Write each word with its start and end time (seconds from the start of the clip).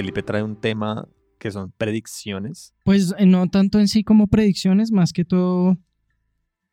Felipe 0.00 0.22
trae 0.22 0.42
un 0.42 0.58
tema 0.58 1.06
que 1.38 1.50
son 1.50 1.74
predicciones. 1.76 2.72
Pues 2.86 3.14
eh, 3.18 3.26
no 3.26 3.48
tanto 3.48 3.78
en 3.78 3.86
sí 3.86 4.02
como 4.02 4.28
predicciones, 4.28 4.92
más 4.92 5.12
que 5.12 5.26
todo 5.26 5.76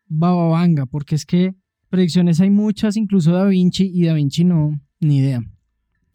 bababanga, 0.06 0.86
porque 0.86 1.16
es 1.16 1.26
que 1.26 1.54
predicciones 1.90 2.40
hay 2.40 2.52
muchas, 2.52 2.96
incluso 2.96 3.34
Da 3.34 3.44
Vinci, 3.44 3.92
y 3.94 4.06
Da 4.06 4.14
Vinci 4.14 4.46
no, 4.46 4.80
ni 5.02 5.18
idea. 5.18 5.44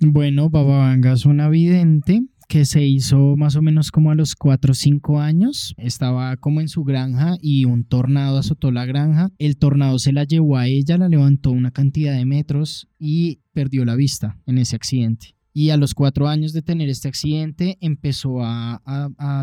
Bueno, 0.01 0.49
bababanga 0.49 1.13
es 1.13 1.27
una 1.27 1.51
vidente 1.51 2.23
que 2.49 2.65
se 2.65 2.83
hizo 2.83 3.37
más 3.37 3.57
o 3.57 3.63
menos 3.63 3.91
como 3.91 4.11
a 4.11 4.15
los 4.15 4.35
4 4.35 4.73
o 4.73 4.75
5 4.75 5.21
años. 5.21 5.75
Estaba 5.77 6.35
como 6.39 6.63
en 6.63 6.69
su 6.69 6.83
granja 6.83 7.37
y 7.43 7.67
un 7.67 7.85
tornado 7.85 8.39
azotó 8.39 8.71
la 8.71 8.87
granja. 8.87 9.29
El 9.37 9.59
tornado 9.59 9.99
se 9.99 10.15
la 10.15 10.25
llevó 10.25 10.57
a 10.57 10.67
ella, 10.67 10.97
la 10.97 11.11
levantó 11.11 11.51
una 11.51 11.73
cantidad 11.73 12.17
de 12.17 12.25
metros 12.25 12.89
y 12.99 13.43
perdió 13.53 13.85
la 13.85 13.97
vista 13.97 14.39
en 14.47 14.57
ese 14.57 14.77
accidente. 14.77 15.35
Y 15.55 15.71
a 15.71 15.77
los 15.77 15.95
cuatro 15.95 16.29
años 16.29 16.53
de 16.53 16.63
tener 16.63 16.89
este 16.89 17.09
accidente 17.09 17.77
empezó 17.81 18.43
a, 18.43 18.81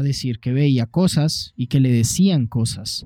decir 0.04 0.40
que 0.40 0.54
veía 0.54 0.88
cosas 0.88 1.54
y 1.56 1.68
que 1.68 1.80
le 1.80 1.92
decían 1.92 2.48
cosas. 2.48 3.06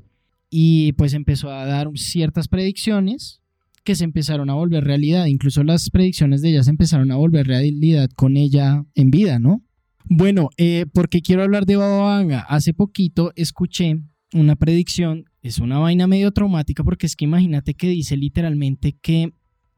Y 0.50 0.94
pues 0.94 1.14
empezó 1.14 1.52
a 1.52 1.66
dar 1.66 1.90
ciertas 1.96 2.48
predicciones 2.48 3.42
que 3.84 3.96
se 3.96 4.06
empezaron 4.06 4.50
a 4.50 4.54
volver 4.54 4.86
realidad. 4.86 5.26
Incluso 5.26 5.64
las 5.64 5.90
predicciones 5.90 6.42
de 6.42 6.52
ella 6.52 6.64
se 6.64 6.70
empezaron 6.70 7.12
a 7.12 7.18
volver 7.18 7.48
realidad 7.48 8.10
con 8.16 8.38
ella 8.38 8.86
en 8.96 9.12
vida, 9.12 9.40
¿no? 9.40 9.62
Bueno, 10.06 10.50
eh, 10.58 10.86
porque 10.94 11.22
quiero 11.22 11.44
hablar 11.44 11.66
de 11.66 11.76
Baba 11.76 12.04
Vanga. 12.04 12.42
Hace 12.42 12.74
poquito 12.74 13.34
escuché 13.36 14.00
una 14.34 14.56
predicción, 14.56 15.26
es 15.42 15.60
una 15.60 15.80
vaina 15.80 16.08
medio 16.08 16.32
traumática 16.32 16.84
porque 16.84 17.06
es 17.06 17.16
que 17.16 17.26
imagínate 17.26 17.74
que 17.74 17.88
dice 17.90 18.18
literalmente 18.18 18.94
que 19.02 19.34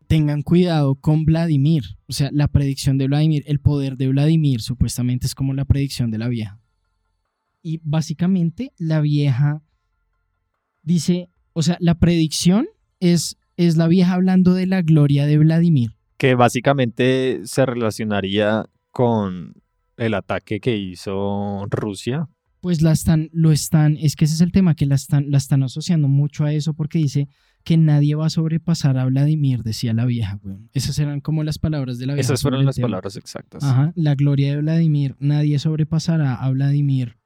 tengan 0.08 0.42
cuidado 0.42 0.96
con 0.96 1.26
Vladimir. 1.26 1.84
O 2.08 2.14
sea, 2.14 2.30
la 2.32 2.48
predicción 2.48 2.98
de 2.98 3.08
Vladimir, 3.08 3.44
el 3.48 3.60
poder 3.60 3.98
de 3.98 4.08
Vladimir 4.08 4.62
supuestamente 4.62 5.26
es 5.26 5.36
como 5.36 5.54
la 5.54 5.66
predicción 5.66 6.12
de 6.12 6.18
la 6.18 6.28
vieja. 6.28 6.60
Y 7.62 7.80
básicamente 7.84 8.72
la 8.78 9.02
vieja 9.02 9.62
dice, 10.84 11.30
o 11.54 11.64
sea, 11.64 11.78
la 11.80 11.96
predicción 11.96 12.68
es, 13.00 13.38
es 13.58 13.76
la 13.76 13.88
vieja 13.88 14.14
hablando 14.14 14.54
de 14.54 14.68
la 14.68 14.82
gloria 14.82 15.26
de 15.26 15.38
Vladimir. 15.38 15.92
Que 16.18 16.36
básicamente 16.36 17.42
se 17.44 17.66
relacionaría 17.66 18.66
con 18.92 19.54
el 19.98 20.14
ataque 20.14 20.60
que 20.60 20.78
hizo 20.78 21.66
Rusia. 21.70 22.30
Pues 22.62 22.82
la 22.82 22.92
están, 22.92 23.30
lo 23.32 23.52
están, 23.52 23.98
es 23.98 24.16
que 24.16 24.26
ese 24.26 24.36
es 24.36 24.42
el 24.42 24.52
tema, 24.52 24.76
que 24.76 24.86
la 24.86 24.96
están, 24.96 25.30
la 25.30 25.38
están 25.38 25.64
asociando 25.64 26.08
mucho 26.08 26.46
a 26.46 26.54
eso 26.54 26.74
porque 26.74 27.00
dice 27.00 27.28
que 27.66 27.78
nadie 27.78 28.14
va 28.14 28.28
a 28.28 28.30
sobrepasar 28.30 28.96
a 28.98 29.06
Vladimir, 29.06 29.64
decía 29.64 29.92
la 29.92 30.06
vieja, 30.06 30.40
güey. 30.42 30.58
Esas 30.74 31.00
eran 31.00 31.20
como 31.20 31.44
las 31.44 31.58
palabras 31.58 31.98
de 31.98 32.06
la 32.06 32.14
vieja. 32.14 32.28
Esas 32.28 32.44
fueron 32.44 32.64
las 32.64 32.80
palabras 32.80 33.18
exactas. 33.18 33.64
Ajá, 33.64 33.92
la 33.96 34.14
gloria 34.14 34.52
de 34.52 34.62
Vladimir, 34.62 35.16
nadie 35.20 35.58
sobrepasará 35.58 36.36
a 36.36 36.50
Vladimir. 36.52 37.18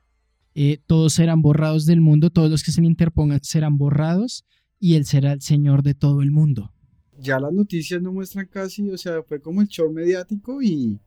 Eh, 0.56 0.80
todos 0.88 1.14
serán 1.14 1.42
borrados 1.42 1.86
del 1.86 2.00
mundo, 2.00 2.30
todos 2.30 2.50
los 2.50 2.64
que 2.64 2.72
se 2.72 2.80
le 2.80 2.88
interpongan 2.88 3.42
serán 3.44 3.78
borrados 3.78 4.46
y 4.80 4.96
él 4.96 5.06
será 5.06 5.34
el 5.34 5.42
Señor 5.42 5.84
de 5.84 5.94
todo 5.94 6.22
el 6.22 6.32
mundo. 6.32 6.72
Ya 7.18 7.38
las 7.38 7.52
noticias 7.52 8.02
no 8.02 8.14
muestran 8.14 8.48
casi, 8.48 8.90
o 8.90 8.98
sea, 8.98 9.22
fue 9.24 9.42
como 9.42 9.62
el 9.62 9.68
show 9.68 9.92
mediático 9.92 10.62
y, 10.62 10.98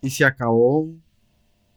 y 0.00 0.10
se 0.10 0.24
acabó. 0.24 0.82
O 0.82 0.96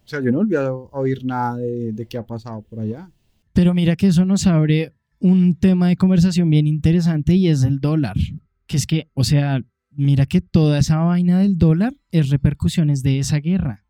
sea, 0.06 0.22
yo 0.22 0.32
no 0.32 0.38
volví 0.38 0.56
a 0.56 0.72
oír 0.72 1.26
nada 1.26 1.58
de, 1.58 1.92
de 1.92 2.06
qué 2.06 2.20
ha 2.20 2.26
pasado 2.26 2.62
por 2.62 2.80
allá. 2.82 3.10
Pero 3.54 3.74
mira 3.74 3.96
que 3.96 4.08
eso 4.08 4.24
nos 4.26 4.46
abre 4.46 4.94
un 5.20 5.56
tema 5.56 5.88
de 5.88 5.98
conversación 5.98 6.50
bien 6.50 6.68
interesante 6.68 7.36
y 7.36 7.48
es 7.48 7.64
el 7.64 7.80
dólar. 7.80 8.16
Que 8.66 8.78
es 8.78 8.86
que, 8.86 9.10
o 9.14 9.24
sea, 9.24 9.62
mira 9.92 10.26
que 10.26 10.42
toda 10.42 10.80
esa 10.80 10.98
vaina 10.98 11.40
del 11.40 11.58
dólar 11.58 11.94
es 12.12 12.30
repercusiones 12.30 13.04
de 13.04 13.20
esa 13.20 13.38
guerra. 13.38 13.86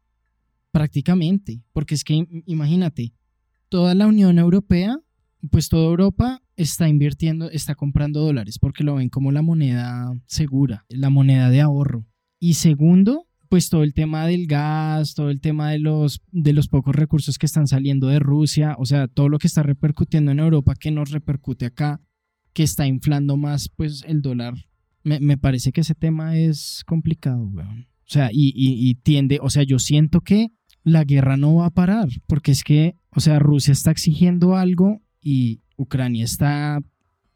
Prácticamente. 0.71 1.61
Porque 1.73 1.95
es 1.95 2.03
que, 2.03 2.25
imagínate, 2.45 3.13
toda 3.69 3.95
la 3.95 4.07
Unión 4.07 4.39
Europea, 4.39 4.99
pues 5.51 5.69
toda 5.69 5.85
Europa 5.85 6.41
está 6.55 6.89
invirtiendo, 6.89 7.49
está 7.51 7.75
comprando 7.75 8.21
dólares 8.21 8.57
porque 8.59 8.83
lo 8.83 8.95
ven 8.95 9.09
como 9.09 9.31
la 9.31 9.41
moneda 9.41 10.11
segura, 10.25 10.85
la 10.89 11.09
moneda 11.09 11.49
de 11.49 11.61
ahorro. 11.61 12.05
Y 12.39 12.55
segundo, 12.55 13.26
pues 13.49 13.69
todo 13.69 13.83
el 13.83 13.93
tema 13.93 14.25
del 14.27 14.47
gas, 14.47 15.13
todo 15.13 15.29
el 15.29 15.41
tema 15.41 15.71
de 15.71 15.79
los, 15.79 16.21
de 16.31 16.53
los 16.53 16.67
pocos 16.67 16.95
recursos 16.95 17.37
que 17.37 17.45
están 17.45 17.67
saliendo 17.67 18.07
de 18.07 18.19
Rusia, 18.19 18.75
o 18.79 18.85
sea, 18.85 19.07
todo 19.07 19.29
lo 19.29 19.39
que 19.39 19.47
está 19.47 19.63
repercutiendo 19.63 20.31
en 20.31 20.39
Europa 20.39 20.75
que 20.75 20.91
nos 20.91 21.11
repercute 21.11 21.65
acá, 21.65 22.01
que 22.53 22.63
está 22.63 22.87
inflando 22.87 23.37
más 23.37 23.69
pues 23.69 24.03
el 24.07 24.21
dólar. 24.21 24.53
Me, 25.03 25.37
parece 25.37 25.71
que 25.71 25.81
ese 25.81 25.95
tema 25.95 26.37
es 26.37 26.83
complicado, 26.85 27.45
weón. 27.47 27.87
O 28.01 28.09
sea, 28.09 28.29
y, 28.31 28.51
y, 28.55 28.95
tiende, 28.95 29.39
o 29.41 29.49
sea, 29.49 29.63
yo 29.63 29.79
siento 29.79 30.21
que 30.21 30.49
la 30.83 31.03
guerra 31.03 31.37
no 31.37 31.55
va 31.55 31.67
a 31.67 31.73
parar, 31.73 32.09
porque 32.25 32.51
es 32.51 32.63
que, 32.63 32.95
o 33.09 33.19
sea, 33.19 33.39
Rusia 33.39 33.71
está 33.71 33.91
exigiendo 33.91 34.55
algo 34.55 35.01
y 35.21 35.61
Ucrania 35.77 36.25
está 36.25 36.79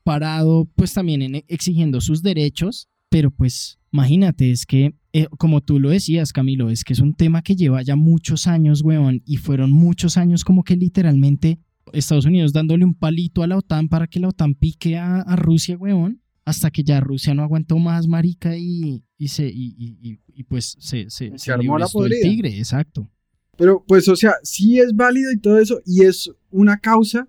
parado 0.03 0.69
pues 0.75 0.93
también 0.93 1.21
en 1.21 1.43
exigiendo 1.47 2.01
sus 2.01 2.21
derechos, 2.21 2.89
pero 3.09 3.31
pues 3.31 3.80
imagínate, 3.91 4.51
es 4.51 4.65
que 4.65 4.95
eh, 5.13 5.27
como 5.37 5.61
tú 5.61 5.79
lo 5.79 5.89
decías, 5.89 6.31
Camilo, 6.31 6.69
es 6.69 6.83
que 6.83 6.93
es 6.93 6.99
un 6.99 7.13
tema 7.13 7.41
que 7.41 7.55
lleva 7.55 7.81
ya 7.81 7.95
muchos 7.95 8.47
años, 8.47 8.81
weón, 8.81 9.21
y 9.25 9.37
fueron 9.37 9.71
muchos 9.71 10.17
años 10.17 10.45
como 10.45 10.63
que 10.63 10.77
literalmente 10.77 11.59
Estados 11.91 12.25
Unidos 12.25 12.53
dándole 12.53 12.85
un 12.85 12.93
palito 12.93 13.43
a 13.43 13.47
la 13.47 13.57
OTAN 13.57 13.89
para 13.89 14.07
que 14.07 14.21
la 14.21 14.29
OTAN 14.29 14.55
pique 14.55 14.97
a, 14.97 15.35
Rusia, 15.35 15.77
weón, 15.77 16.21
hasta 16.45 16.71
que 16.71 16.83
ya 16.83 17.01
Rusia 17.01 17.33
no 17.33 17.43
aguantó 17.43 17.77
más, 17.77 18.07
marica, 18.07 18.55
y, 18.57 19.03
y 19.17 19.27
se, 19.27 19.47
y, 19.47 20.19
y, 20.33 20.43
pues 20.43 20.77
se, 20.79 21.09
se, 21.09 21.37
se, 21.37 21.51
armó 21.51 21.77
la 21.77 21.87
el 21.93 22.21
tigre, 22.21 22.57
exacto. 22.57 23.09
Pero 23.57 23.83
pues, 23.85 24.07
o 24.07 24.15
sea, 24.15 24.35
sí 24.43 24.79
es 24.79 24.95
válido 24.95 25.31
y 25.33 25.39
todo 25.39 25.59
eso, 25.59 25.81
y 25.85 26.03
es 26.03 26.31
una 26.51 26.77
causa, 26.77 27.27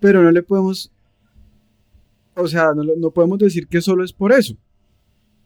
pero 0.00 0.22
no 0.22 0.30
le 0.30 0.42
podemos, 0.42 0.92
o 2.34 2.46
sea, 2.46 2.74
no, 2.76 2.84
no 2.84 3.10
podemos 3.10 3.38
decir 3.38 3.66
que 3.68 3.80
solo 3.80 4.04
es 4.04 4.12
por 4.12 4.32
eso 4.32 4.56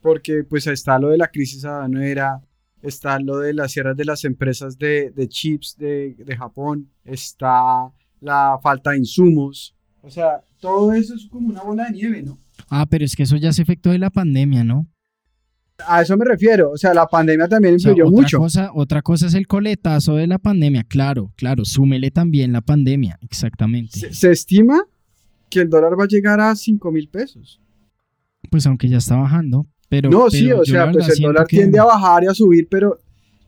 porque 0.05 0.43
pues 0.43 0.67
está 0.67 0.99
lo 0.99 1.09
de 1.09 1.17
la 1.17 1.29
crisis 1.29 1.65
aduanera, 1.65 2.39
está 2.83 3.19
lo 3.19 3.39
de 3.39 3.55
las 3.55 3.71
cierres 3.71 3.97
de 3.97 4.05
las 4.05 4.23
empresas 4.23 4.77
de, 4.77 5.11
chips 5.29 5.75
de, 5.79 6.13
de, 6.13 6.37
Japón, 6.37 6.91
está 7.03 7.91
la 8.21 8.59
falta 8.61 8.91
de 8.91 8.99
insumos, 8.99 9.75
o 10.03 10.09
sea, 10.11 10.43
todo 10.59 10.93
eso 10.93 11.15
es 11.15 11.25
como 11.25 11.49
una 11.49 11.63
bola 11.63 11.85
de 11.85 11.93
nieve, 11.93 12.21
¿no? 12.21 12.37
Ah, 12.69 12.85
pero 12.87 13.03
es 13.03 13.15
que 13.15 13.23
eso 13.23 13.35
ya 13.37 13.51
se 13.51 13.63
efecto 13.63 13.89
de 13.89 13.97
la 13.97 14.11
pandemia, 14.11 14.63
¿no? 14.63 14.85
A 15.87 16.03
eso 16.03 16.15
me 16.17 16.25
refiero, 16.25 16.69
o 16.69 16.77
sea, 16.77 16.93
la 16.93 17.07
pandemia 17.07 17.47
también 17.47 17.73
influyó 17.73 18.05
mucho. 18.05 18.37
Cosa, 18.37 18.69
otra 18.75 19.01
cosa 19.01 19.25
es 19.25 19.33
el 19.33 19.47
coletazo 19.47 20.17
de 20.17 20.27
la 20.27 20.37
pandemia, 20.37 20.83
claro, 20.83 21.33
claro, 21.35 21.65
súmele 21.65 22.11
también 22.11 22.51
la 22.51 22.61
pandemia, 22.61 23.17
exactamente. 23.23 23.97
Se, 23.97 24.13
se 24.13 24.31
estima 24.31 24.83
que 25.49 25.61
el 25.61 25.69
dólar 25.71 25.99
va 25.99 26.03
a 26.03 26.07
llegar 26.07 26.39
a 26.39 26.55
5 26.55 26.91
mil 26.91 27.09
pesos. 27.09 27.59
Pues 28.51 28.67
aunque 28.67 28.87
ya 28.87 28.97
está 28.97 29.15
bajando 29.15 29.65
no, 30.09 30.29
sí, 30.29 30.51
o 30.51 30.65
sea, 30.65 30.91
pues 30.91 31.09
el 31.09 31.23
dólar 31.23 31.47
tiende 31.47 31.79
a 31.79 31.85
bajar 31.85 32.23
y 32.23 32.27
a 32.27 32.33
subir, 32.33 32.67
pero 32.69 32.99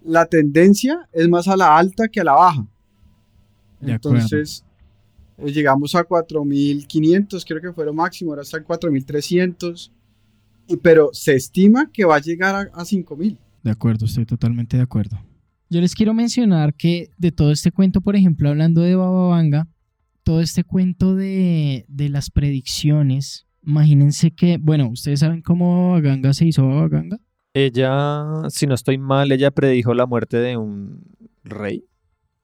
la 0.04 0.26
tendencia 0.26 1.08
es 1.12 1.28
más 1.28 1.48
a 1.48 1.58
la 1.58 1.78
alta 1.78 2.08
que 2.08 2.22
a 2.22 2.24
la 2.24 2.34
baja. 2.34 2.66
Entonces, 3.82 4.64
eh, 5.38 5.52
llegamos 5.52 5.96
a 5.96 6.08
4.500, 6.08 7.44
creo 7.48 7.62
que 7.62 7.74
fue 7.74 7.86
lo 7.86 7.94
máximo, 7.94 8.32
ahora 8.32 8.44
está 8.44 8.58
en 8.58 8.66
4.300, 8.66 9.92
pero 10.82 11.10
se 11.14 11.36
estima 11.36 11.90
que 11.92 12.06
va 12.06 12.16
a 12.16 12.22
llegar 12.22 12.56
a, 12.56 12.60
a 12.74 12.84
5.000. 12.84 13.38
De 13.64 13.72
acuerdo, 13.72 14.06
estoy 14.06 14.26
totalmente 14.26 14.78
de 14.78 14.84
acuerdo. 14.84 15.20
Yo 15.70 15.82
les 15.82 15.94
quiero 15.94 16.14
mencionar 16.14 16.74
que 16.74 17.10
de 17.18 17.32
todo 17.32 17.52
este 17.52 17.72
cuento, 17.72 18.02
por 18.02 18.16
ejemplo, 18.16 18.50
hablando 18.50 18.82
de 18.82 18.96
Bababanga, 18.96 19.68
todo 20.24 20.42
este 20.42 20.64
cuento 20.64 21.16
de, 21.16 21.86
de 21.88 22.10
las 22.10 22.30
predicciones 22.30 23.47
Imagínense 23.68 24.32
que, 24.32 24.58
bueno, 24.58 24.88
¿ustedes 24.88 25.20
saben 25.20 25.42
cómo 25.42 26.00
Ganga 26.02 26.34
se 26.34 26.46
hizo 26.46 26.66
Ganga? 26.88 27.20
Ella, 27.54 28.24
si 28.48 28.66
no 28.66 28.74
estoy 28.74 28.98
mal, 28.98 29.30
ella 29.30 29.52
predijo 29.52 29.94
la 29.94 30.06
muerte 30.06 30.38
de 30.38 30.56
un 30.56 31.04
rey 31.44 31.84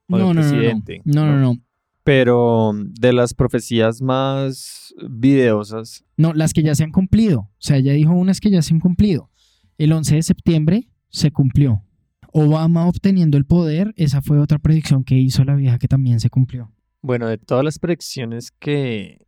o 0.10 0.18
no, 0.18 0.26
de 0.26 0.30
un 0.32 0.36
presidente. 0.36 1.02
No 1.06 1.26
no, 1.26 1.40
no, 1.40 1.62
Pero 2.04 2.74
de 2.76 3.14
las 3.14 3.34
profecías 3.34 4.02
más 4.02 4.94
videosas. 5.10 6.04
No, 6.18 6.34
las 6.34 6.52
que 6.52 6.62
ya 6.62 6.76
se 6.76 6.84
han 6.84 6.92
cumplido. 6.92 7.40
O 7.40 7.52
sea, 7.60 7.78
ella 7.78 7.94
dijo 7.94 8.12
unas 8.12 8.42
que 8.42 8.52
ya 8.52 8.62
se 8.62 8.74
han 8.74 8.82
cumplido. 8.82 9.30
El 9.78 9.94
11 9.94 10.16
de 10.16 10.24
septiembre 10.24 10.90
se 11.08 11.32
cumplió. 11.32 11.84
Obama 12.34 12.86
obteniendo 12.86 13.38
el 13.38 13.46
poder, 13.46 13.94
esa 13.96 14.22
fue 14.22 14.40
otra 14.40 14.60
predicción 14.60 15.06
que 15.06 15.16
hizo 15.16 15.46
la 15.46 15.56
vieja 15.56 15.80
que 15.80 15.88
también 15.88 16.20
se 16.20 16.30
cumplió. 16.30 16.70
Bueno, 17.02 17.28
de 17.28 17.38
todas 17.38 17.64
las 17.64 17.80
predicciones 17.80 18.52
que, 18.52 19.26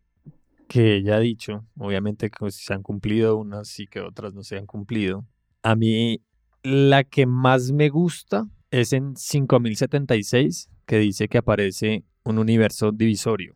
que 0.67 0.95
ella 0.95 1.17
ha 1.17 1.19
dicho, 1.19 1.65
obviamente 1.77 2.29
que 2.29 2.51
se 2.51 2.73
han 2.73 2.83
cumplido 2.83 3.37
unas 3.37 3.79
y 3.79 3.87
que 3.87 4.01
otras 4.01 4.33
no 4.33 4.43
se 4.43 4.57
han 4.57 4.65
cumplido. 4.65 5.25
A 5.63 5.75
mí 5.75 6.21
la 6.63 7.03
que 7.03 7.25
más 7.25 7.71
me 7.71 7.89
gusta 7.89 8.47
es 8.71 8.93
en 8.93 9.15
5076, 9.15 10.69
que 10.85 10.99
dice 10.99 11.27
que 11.27 11.37
aparece 11.37 12.03
un 12.23 12.39
universo 12.39 12.91
divisorio. 12.91 13.55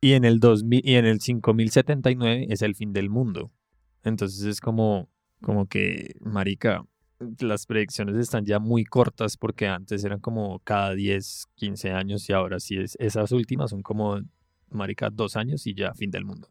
Y 0.00 0.12
en 0.12 0.24
el 0.24 0.38
2000 0.38 0.82
y 0.84 0.94
en 0.94 1.06
el 1.06 1.20
5079 1.20 2.46
es 2.50 2.62
el 2.62 2.74
fin 2.74 2.92
del 2.92 3.10
mundo. 3.10 3.50
Entonces 4.02 4.44
es 4.44 4.60
como 4.60 5.08
como 5.44 5.66
que 5.66 6.16
marica, 6.20 6.84
las 7.38 7.66
predicciones 7.66 8.16
están 8.16 8.44
ya 8.44 8.58
muy 8.58 8.84
cortas 8.84 9.36
porque 9.36 9.68
antes 9.68 10.02
eran 10.04 10.18
como 10.20 10.58
cada 10.60 10.94
10, 10.94 11.46
15 11.54 11.92
años 11.92 12.28
y 12.28 12.32
ahora 12.32 12.58
sí 12.58 12.78
es, 12.78 12.96
esas 12.98 13.30
últimas 13.30 13.70
son 13.70 13.82
como, 13.82 14.20
marica, 14.74 15.10
dos 15.10 15.36
años 15.36 15.66
y 15.66 15.74
ya 15.74 15.94
fin 15.94 16.10
del 16.10 16.24
mundo. 16.24 16.48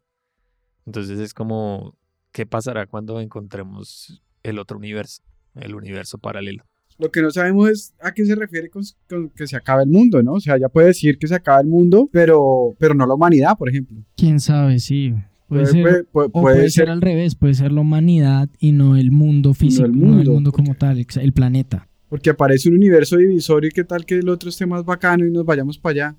Entonces 0.86 1.18
es 1.18 1.32
como, 1.34 1.96
¿qué 2.32 2.46
pasará 2.46 2.86
cuando 2.86 3.20
encontremos 3.20 4.22
el 4.42 4.58
otro 4.58 4.78
universo, 4.78 5.22
el 5.54 5.74
universo 5.74 6.18
paralelo? 6.18 6.64
Lo 6.98 7.10
que 7.10 7.22
no 7.22 7.30
sabemos 7.30 7.68
es 7.70 7.94
a 8.00 8.12
qué 8.12 8.24
se 8.24 8.36
refiere 8.36 8.68
con, 8.70 8.82
con 9.08 9.28
que 9.30 9.46
se 9.48 9.56
acabe 9.56 9.82
el 9.82 9.88
mundo, 9.90 10.22
¿no? 10.22 10.34
O 10.34 10.40
sea, 10.40 10.56
ya 10.58 10.68
puede 10.68 10.88
decir 10.88 11.18
que 11.18 11.26
se 11.26 11.34
acaba 11.34 11.60
el 11.60 11.66
mundo, 11.66 12.08
pero, 12.12 12.76
pero 12.78 12.94
no 12.94 13.04
la 13.06 13.14
humanidad, 13.14 13.56
por 13.58 13.68
ejemplo. 13.68 13.96
Quién 14.16 14.38
sabe, 14.38 14.78
sí. 14.78 15.12
Puede, 15.48 15.62
Puede- 15.64 15.66
ser, 15.72 15.82
puede- 15.82 16.04
puede- 16.04 16.28
o 16.32 16.40
puede 16.42 16.60
ser 16.62 16.70
ser- 16.70 16.90
al 16.90 17.00
revés, 17.02 17.34
puede 17.34 17.54
ser 17.54 17.72
la 17.72 17.80
humanidad 17.80 18.48
y 18.60 18.72
no 18.72 18.96
el 18.96 19.10
mundo 19.10 19.54
físico, 19.54 19.88
no 19.88 19.92
el 19.92 19.98
mundo, 19.98 20.32
mundo, 20.32 20.52
como 20.52 20.68
porque- 20.74 21.04
tal, 21.04 21.22
el 21.22 21.32
planeta. 21.32 21.88
Porque 22.08 22.30
aparece 22.30 22.68
un 22.68 22.76
universo 22.76 23.16
divisorio 23.16 23.68
y 23.68 23.72
qué 23.72 23.82
tal 23.82 24.06
que 24.06 24.18
el 24.18 24.28
otro 24.28 24.48
esté 24.48 24.64
más 24.66 24.84
bacano 24.84 25.26
y 25.26 25.32
nos 25.32 25.44
vayamos 25.44 25.78
para 25.78 25.92
allá. 26.10 26.16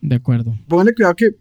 De 0.00 0.16
acuerdo. 0.16 0.54
Póngale 0.68 0.94
cuidado 0.94 1.14
que, 1.16 1.36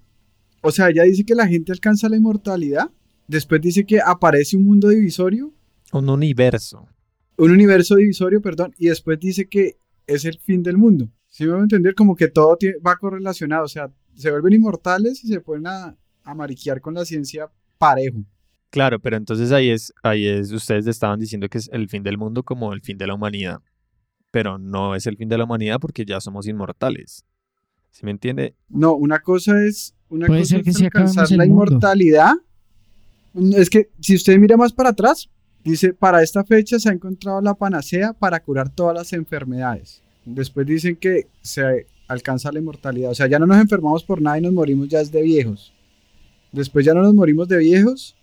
o 0.63 0.71
sea, 0.71 0.89
ella 0.89 1.03
dice 1.03 1.23
que 1.25 1.35
la 1.35 1.47
gente 1.47 1.71
alcanza 1.71 2.09
la 2.09 2.17
inmortalidad, 2.17 2.89
después 3.27 3.61
dice 3.61 3.85
que 3.85 3.99
aparece 4.01 4.57
un 4.57 4.65
mundo 4.65 4.89
divisorio, 4.89 5.53
Un 5.91 6.09
universo. 6.09 6.87
un 7.37 7.51
universo 7.51 7.95
divisorio, 7.95 8.41
perdón, 8.41 8.73
y 8.77 8.87
después 8.87 9.19
dice 9.19 9.47
que 9.47 9.77
es 10.07 10.25
el 10.25 10.39
fin 10.39 10.63
del 10.63 10.77
mundo. 10.77 11.07
¿Sí 11.29 11.45
me 11.45 11.51
van 11.51 11.61
a 11.61 11.63
entender? 11.63 11.95
Como 11.95 12.15
que 12.15 12.27
todo 12.27 12.57
va 12.85 12.95
correlacionado, 12.97 13.65
o 13.65 13.67
sea, 13.67 13.91
se 14.15 14.29
vuelven 14.31 14.53
inmortales 14.53 15.23
y 15.23 15.27
se 15.27 15.39
ponen 15.41 15.67
a, 15.67 15.95
a 16.23 16.35
mariquear 16.35 16.79
con 16.81 16.93
la 16.93 17.05
ciencia 17.05 17.49
parejo. 17.77 18.23
Claro, 18.69 18.99
pero 18.99 19.17
entonces 19.17 19.51
ahí 19.51 19.69
es, 19.69 19.93
ahí 20.03 20.25
es, 20.27 20.51
ustedes 20.51 20.87
estaban 20.87 21.19
diciendo 21.19 21.47
que 21.49 21.57
es 21.59 21.69
el 21.73 21.89
fin 21.89 22.01
del 22.03 22.17
mundo 22.17 22.43
como 22.43 22.73
el 22.73 22.81
fin 22.81 22.97
de 22.97 23.05
la 23.07 23.13
humanidad. 23.15 23.61
Pero 24.31 24.57
no 24.57 24.95
es 24.95 25.05
el 25.05 25.15
fin 25.17 25.29
de 25.29 25.37
la 25.37 25.43
humanidad 25.43 25.77
porque 25.79 26.05
ya 26.05 26.19
somos 26.19 26.47
inmortales. 26.47 27.23
¿Sí 27.91 28.03
me 28.03 28.11
entiende? 28.11 28.55
No, 28.69 28.95
una 28.95 29.19
cosa 29.19 29.63
es, 29.63 29.95
una 30.13 30.27
Puede 30.27 30.41
cosa 30.41 30.57
ser 30.57 30.67
es 30.67 30.77
que 30.77 30.85
acabemos 30.87 31.17
alcanzar 31.17 31.37
la 31.37 31.45
mundo. 31.45 31.63
inmortalidad. 31.65 32.33
Es 33.55 33.69
que 33.69 33.89
si 33.99 34.15
usted 34.15 34.37
mira 34.37 34.55
más 34.57 34.71
para 34.71 34.89
atrás, 34.89 35.27
dice, 35.63 35.93
para 35.93 36.21
esta 36.21 36.43
fecha 36.43 36.77
se 36.79 36.89
ha 36.89 36.93
encontrado 36.93 37.41
la 37.41 37.55
panacea 37.55 38.13
para 38.13 38.39
curar 38.39 38.69
todas 38.69 38.95
las 38.95 39.11
enfermedades. 39.13 40.01
Después 40.23 40.67
dicen 40.67 40.95
que 40.95 41.27
se 41.41 41.87
alcanza 42.07 42.51
la 42.51 42.59
inmortalidad. 42.59 43.11
O 43.11 43.15
sea, 43.15 43.27
ya 43.27 43.39
no 43.39 43.47
nos 43.47 43.57
enfermamos 43.57 44.03
por 44.03 44.21
nada 44.21 44.37
y 44.37 44.41
nos 44.41 44.53
morimos 44.53 44.87
ya 44.87 45.01
es 45.01 45.11
de 45.11 45.23
viejos. 45.23 45.73
Después 46.51 46.85
ya 46.85 46.93
no 46.93 47.01
nos 47.01 47.15
morimos 47.15 47.47
de 47.47 47.57
viejos 47.57 48.15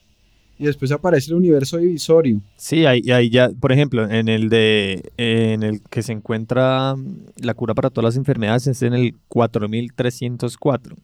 y 0.61 0.67
después 0.67 0.93
aparece 0.93 1.31
el 1.31 1.39
universo 1.39 1.79
divisorio. 1.79 2.41
Sí, 2.57 2.87
ahí, 2.87 3.03
ahí 3.11 3.31
ya, 3.31 3.51
por 3.51 3.73
ejemplo, 3.73 4.09
en 4.09 4.29
el 4.29 4.49
de 4.49 5.11
en 5.17 5.65
el 5.65 5.81
que 5.91 6.03
se 6.03 6.13
encuentra 6.13 6.95
mm, 6.95 7.17
la 7.43 7.55
cura 7.55 7.75
para 7.75 7.91
todas 7.91 8.15
las 8.15 8.17
enfermedades 8.17 8.69
es 8.69 8.83
en 8.83 8.95
el 8.95 9.15
4304. 9.29 10.97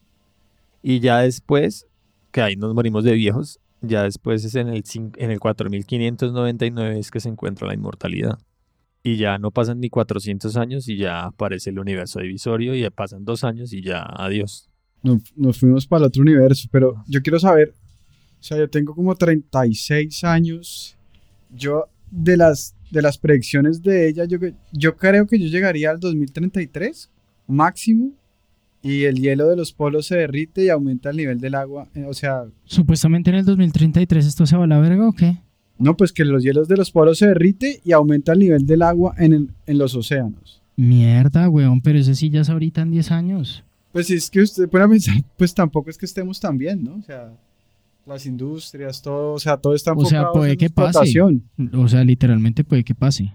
Y 0.81 0.99
ya 0.99 1.19
después, 1.19 1.87
que 2.31 2.41
ahí 2.41 2.55
nos 2.55 2.73
morimos 2.73 3.03
de 3.03 3.13
viejos, 3.13 3.59
ya 3.81 4.03
después 4.03 4.43
es 4.43 4.55
en 4.55 4.69
el, 4.69 4.83
en 5.17 5.31
el 5.31 5.39
4599 5.39 6.99
es 6.99 7.11
que 7.11 7.19
se 7.19 7.29
encuentra 7.29 7.67
la 7.67 7.73
inmortalidad. 7.73 8.39
Y 9.03 9.17
ya 9.17 9.37
no 9.37 9.51
pasan 9.51 9.79
ni 9.79 9.89
400 9.89 10.57
años 10.57 10.89
y 10.89 10.97
ya 10.97 11.25
aparece 11.25 11.69
el 11.69 11.79
universo 11.79 12.19
divisorio 12.19 12.75
y 12.75 12.81
ya 12.81 12.89
pasan 12.89 13.23
dos 13.23 13.43
años 13.43 13.71
y 13.71 13.81
ya 13.81 14.03
adiós. 14.03 14.69
Nos, 15.03 15.21
nos 15.35 15.59
fuimos 15.59 15.87
para 15.87 16.01
el 16.01 16.07
otro 16.07 16.23
universo, 16.23 16.67
pero 16.71 17.03
yo 17.07 17.21
quiero 17.21 17.39
saber, 17.39 17.73
o 18.39 18.43
sea, 18.43 18.57
yo 18.57 18.69
tengo 18.69 18.95
como 18.95 19.15
36 19.15 20.23
años, 20.23 20.97
yo 21.49 21.85
de 22.11 22.35
las, 22.35 22.75
de 22.91 23.01
las 23.01 23.17
predicciones 23.17 23.81
de 23.81 24.09
ella, 24.09 24.25
yo, 24.25 24.39
yo 24.73 24.97
creo 24.97 25.27
que 25.27 25.39
yo 25.39 25.47
llegaría 25.47 25.91
al 25.91 25.99
2033 25.99 27.09
máximo 27.47 28.11
y 28.81 29.03
el 29.03 29.15
hielo 29.19 29.47
de 29.47 29.55
los 29.57 29.73
polos 29.73 30.05
se 30.07 30.15
derrite 30.17 30.63
y 30.65 30.69
aumenta 30.69 31.09
el 31.09 31.17
nivel 31.17 31.39
del 31.39 31.55
agua, 31.55 31.87
eh, 31.95 32.05
o 32.07 32.13
sea, 32.13 32.45
Supuestamente 32.65 33.29
en 33.31 33.37
el 33.37 33.45
2033 33.45 34.25
esto 34.25 34.45
se 34.45 34.55
va 34.57 34.63
a 34.65 34.67
la 34.67 34.79
verga 34.79 35.07
o 35.07 35.13
qué? 35.13 35.37
no, 35.79 35.95
pues 35.95 36.11
que 36.11 36.25
los 36.25 36.43
hielos 36.43 36.67
de 36.67 36.75
los 36.77 36.91
polos 36.91 37.19
se 37.19 37.27
derrite 37.27 37.81
y 37.85 37.91
aumenta 37.91 38.33
el 38.33 38.39
nivel 38.39 38.65
del 38.65 38.81
agua 38.81 39.13
en, 39.17 39.33
el- 39.33 39.49
en 39.67 39.77
los 39.77 39.93
océanos. 39.95 40.61
Mierda, 40.75 41.49
weón, 41.49 41.81
pero 41.81 41.99
ese 41.99 42.15
sí 42.15 42.29
ya 42.29 42.41
es 42.41 42.49
ahorita 42.49 42.81
en 42.81 42.91
10 42.91 43.11
años. 43.11 43.63
Pues 43.91 44.07
si 44.07 44.13
es 44.15 44.29
que 44.29 44.41
usted 44.41 44.67
puede 44.69 44.87
pensar, 44.89 45.15
pues 45.37 45.53
tampoco 45.53 45.89
es 45.89 45.97
que 45.97 46.05
estemos 46.07 46.39
tan 46.39 46.57
bien, 46.57 46.83
¿no? 46.83 46.95
O 46.95 47.01
sea, 47.03 47.31
las 48.07 48.25
industrias, 48.25 49.01
todo, 49.01 49.33
o 49.33 49.39
sea, 49.39 49.57
todo 49.57 49.75
está 49.75 49.93
O 49.93 50.05
sea, 50.05 50.19
enfocado 50.19 50.33
puede 50.33 50.51
en 50.53 50.57
que 50.57 50.69
pase. 50.69 50.87
explotación. 50.99 51.43
O 51.73 51.87
sea, 51.87 52.03
literalmente 52.03 52.63
puede 52.63 52.83
que 52.83 52.95
pase. 52.95 53.33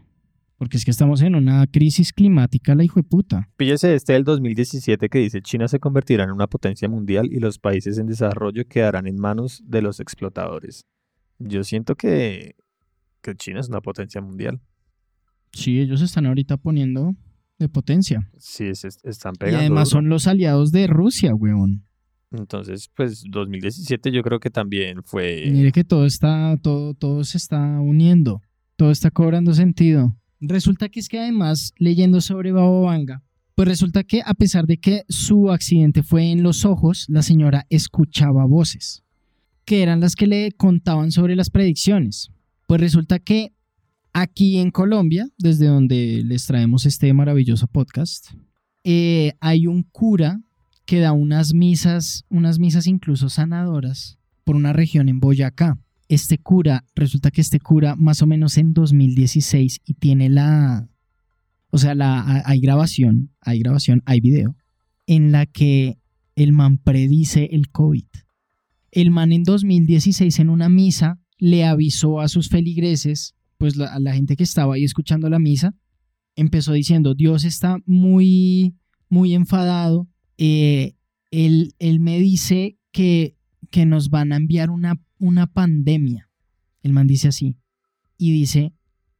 Porque 0.63 0.77
es 0.77 0.85
que 0.85 0.93
estamos 0.93 1.23
en 1.23 1.35
una 1.35 1.67
crisis 1.67 2.13
climática, 2.13 2.77
la 2.77 2.85
hijo 2.85 3.01
de 3.01 3.03
puta. 3.03 3.49
Píllese 3.57 3.97
este 3.97 4.13
del 4.13 4.23
2017 4.23 5.09
que 5.09 5.19
dice 5.19 5.43
China 5.43 5.67
se 5.67 5.81
convertirá 5.81 6.23
en 6.23 6.31
una 6.31 6.47
potencia 6.47 6.89
mundial 6.89 7.31
y 7.33 7.41
los 7.41 7.59
países 7.59 7.99
en 7.99 8.07
desarrollo 8.07 8.65
quedarán 8.69 9.09
en 9.09 9.17
manos 9.17 9.61
de 9.67 9.83
los 9.83 9.99
explotadores. 9.99 10.87
Yo 11.41 11.65
siento 11.65 11.97
que, 11.97 12.55
que 13.23 13.35
China 13.35 13.59
es 13.59 13.71
una 13.71 13.81
potencia 13.81 14.21
mundial. 14.21 14.61
Sí, 15.53 15.81
ellos 15.81 15.99
se 15.99 16.07
están 16.07 16.27
ahorita 16.27 16.57
poniendo 16.59 17.17
de 17.59 17.69
potencia. 17.69 18.31
Sí, 18.39 18.73
se 18.77 18.87
están 19.03 19.33
Y 19.35 19.39
pegando. 19.39 19.59
además 19.63 19.89
duro. 19.91 19.99
son 20.03 20.09
los 20.11 20.29
aliados 20.29 20.71
de 20.71 20.87
Rusia, 20.87 21.35
weón. 21.35 21.87
Entonces, 22.31 22.89
pues 22.95 23.25
2017 23.29 24.13
yo 24.13 24.23
creo 24.23 24.39
que 24.39 24.51
también 24.51 25.03
fue... 25.03 25.43
Mire 25.51 25.73
que 25.73 25.83
todo 25.83 26.07
está, 26.07 26.57
todo, 26.63 26.95
todo 26.95 27.25
se 27.25 27.37
está 27.37 27.81
uniendo. 27.81 28.41
Todo 28.77 28.93
está 28.93 29.11
cobrando 29.11 29.55
sentido. 29.55 30.17
Resulta 30.45 30.89
que 30.89 30.99
es 30.99 31.09
que 31.09 31.21
además, 31.21 31.73
leyendo 31.79 32.21
sobre 32.21 32.51
Babo 32.51 32.83
Vanga, 32.83 33.23
pues 33.55 33.69
resulta 33.69 34.03
que 34.03 34.23
a 34.27 34.35
pesar 34.35 34.67
de 34.67 34.77
que 34.77 35.05
su 35.09 35.53
accidente 35.53 36.03
fue 36.03 36.33
en 36.33 36.43
los 36.43 36.65
ojos, 36.65 37.07
la 37.09 37.23
señora 37.23 37.65
escuchaba 37.71 38.45
voces, 38.45 39.05
que 39.65 39.85
eran 39.85 40.01
las 40.01 40.17
que 40.17 40.27
le 40.27 40.51
contaban 40.51 41.13
sobre 41.13 41.37
las 41.37 41.49
predicciones. 41.49 42.33
Pues 42.67 42.81
resulta 42.81 43.21
que 43.21 43.53
aquí 44.13 44.59
en 44.59 44.73
Colombia, 44.73 45.29
desde 45.39 45.67
donde 45.67 46.23
les 46.25 46.45
traemos 46.45 46.87
este 46.87 47.13
maravilloso 47.13 47.69
podcast, 47.69 48.33
eh, 48.83 49.35
hay 49.39 49.69
un 49.69 49.85
cura 49.85 50.41
que 50.87 50.99
da 50.99 51.13
unas 51.13 51.55
misas, 51.55 52.25
unas 52.31 52.59
misas 52.59 52.89
incluso 52.89 53.29
sanadoras 53.29 54.19
por 54.43 54.57
una 54.57 54.73
región 54.73 55.09
en 55.09 55.21
Boyacá. 55.21 55.79
Este 56.13 56.37
cura, 56.37 56.85
resulta 56.95 57.31
que 57.31 57.41
este 57.41 57.59
cura 57.59 57.97
más 57.97 58.21
o 58.21 58.27
menos 58.27 58.59
en 58.59 58.75
2016 58.75 59.81
y 59.87 59.95
tiene 59.95 60.29
la, 60.29 60.87
o 61.71 61.79
sea, 61.79 61.95
la, 61.95 62.21
ha- 62.21 62.43
hay 62.45 62.61
grabación, 62.61 63.31
hay 63.41 63.61
grabación, 63.61 64.03
hay 64.05 64.21
video, 64.21 64.55
en 65.07 65.33
la 65.33 65.47
que 65.47 65.97
el 66.37 66.53
man 66.53 66.77
predice 66.77 67.49
el 67.53 67.71
COVID. 67.71 68.05
El 68.91 69.11
man 69.11 69.33
en 69.33 69.43
2016 69.43 70.39
en 70.39 70.51
una 70.51 70.69
misa 70.69 71.19
le 71.39 71.65
avisó 71.65 72.21
a 72.21 72.29
sus 72.29 72.51
feligreses, 72.51 73.35
pues 73.57 73.77
la- 73.77 73.95
a 73.95 73.99
la 73.99 74.13
gente 74.13 74.37
que 74.37 74.45
estaba 74.45 74.75
ahí 74.75 74.85
escuchando 74.85 75.31
la 75.31 75.39
misa, 75.39 75.75
empezó 76.37 76.75
diciendo, 76.75 77.15
Dios 77.15 77.45
está 77.45 77.79
muy, 77.87 78.75
muy 79.09 79.33
enfadado, 79.33 80.09
eh, 80.37 80.93
él, 81.31 81.73
él 81.79 82.01
me 82.01 82.19
dice 82.21 82.77
que, 82.91 83.35
que 83.71 83.87
nos 83.87 84.11
van 84.11 84.33
a 84.33 84.37
enviar 84.37 84.69
una, 84.69 85.01
una 85.23 85.47
pandemia. 85.47 86.29
El 86.83 86.93
man 86.93 87.07
dice 87.07 87.29
así. 87.29 87.57
Y 88.19 88.33
dice, 88.33 88.75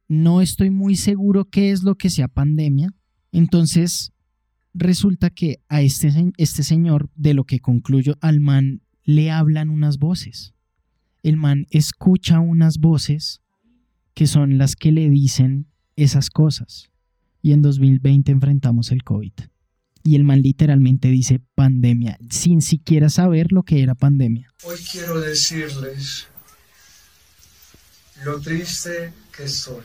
no 0.09 0.41
estoy 0.41 0.69
muy 0.69 0.97
seguro 0.97 1.45
qué 1.45 1.71
es 1.71 1.83
lo 1.83 1.95
que 1.95 2.09
sea 2.09 2.27
pandemia. 2.27 2.89
Entonces, 3.31 4.11
resulta 4.73 5.29
que 5.29 5.61
a 5.69 5.81
este, 5.81 6.11
este 6.35 6.63
señor, 6.63 7.09
de 7.15 7.33
lo 7.33 7.45
que 7.45 7.61
concluyo, 7.61 8.17
al 8.19 8.41
man 8.41 8.81
le 9.05 9.31
hablan 9.31 9.69
unas 9.69 9.97
voces. 9.97 10.53
El 11.23 11.37
man 11.37 11.67
escucha 11.69 12.41
unas 12.41 12.79
voces 12.79 13.41
que 14.13 14.27
son 14.27 14.57
las 14.57 14.75
que 14.75 14.91
le 14.91 15.09
dicen 15.09 15.67
esas 15.95 16.29
cosas. 16.29 16.91
Y 17.41 17.53
en 17.53 17.61
2020 17.61 18.33
enfrentamos 18.33 18.91
el 18.91 19.03
COVID. 19.03 19.31
Y 20.03 20.15
el 20.15 20.23
man 20.23 20.41
literalmente 20.41 21.07
dice 21.07 21.39
pandemia, 21.55 22.17
sin 22.29 22.61
siquiera 22.61 23.09
saber 23.09 23.51
lo 23.51 23.63
que 23.63 23.81
era 23.81 23.95
pandemia. 23.95 24.53
Hoy 24.63 24.77
quiero 24.91 25.21
decirles 25.21 26.27
lo 28.23 28.39
triste 28.39 29.13
que 29.35 29.43
estoy. 29.43 29.83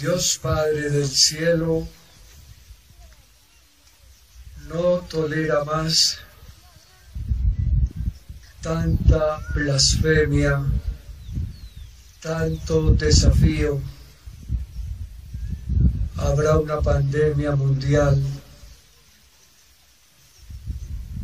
Dios 0.00 0.38
Padre 0.42 0.90
del 0.90 1.08
cielo 1.08 1.86
no 4.68 4.98
tolera 5.08 5.64
más 5.64 6.18
tanta 8.62 9.38
blasfemia, 9.54 10.64
tanto 12.20 12.94
desafío. 12.94 13.80
Habrá 16.22 16.58
una 16.58 16.80
pandemia 16.80 17.54
mundial 17.56 18.22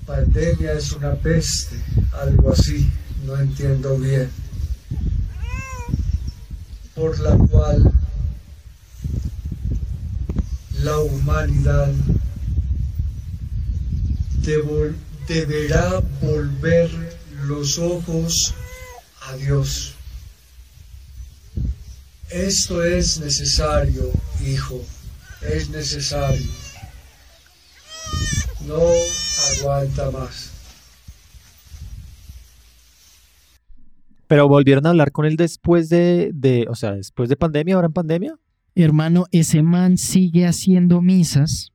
pandemia 0.08 0.72
es 0.72 0.92
una 0.92 1.14
peste, 1.14 1.76
algo 2.12 2.52
así, 2.52 2.90
no 3.26 3.36
entiendo 3.36 3.98
bien. 3.98 4.30
por 6.94 7.16
la 7.20 7.36
cual 7.46 7.92
la 10.82 10.98
humanidad 10.98 11.92
deberá 15.28 16.00
volver 16.22 16.90
los 17.44 17.78
ojos 17.78 18.54
a 19.28 19.36
Dios. 19.36 19.97
Esto 22.30 22.84
es 22.84 23.20
necesario, 23.20 24.10
hijo, 24.46 24.84
es 25.50 25.70
necesario. 25.70 26.46
No 28.66 28.80
aguanta 29.58 30.10
más. 30.10 30.52
Pero 34.26 34.46
volvieron 34.46 34.84
a 34.84 34.90
hablar 34.90 35.10
con 35.10 35.24
él 35.24 35.36
después 35.36 35.88
de, 35.88 36.30
de, 36.34 36.66
o 36.68 36.74
sea, 36.74 36.92
después 36.92 37.30
de 37.30 37.36
pandemia, 37.36 37.76
ahora 37.76 37.86
en 37.86 37.94
pandemia. 37.94 38.38
Hermano, 38.74 39.24
ese 39.32 39.62
man 39.62 39.96
sigue 39.96 40.46
haciendo 40.46 41.00
misas. 41.00 41.72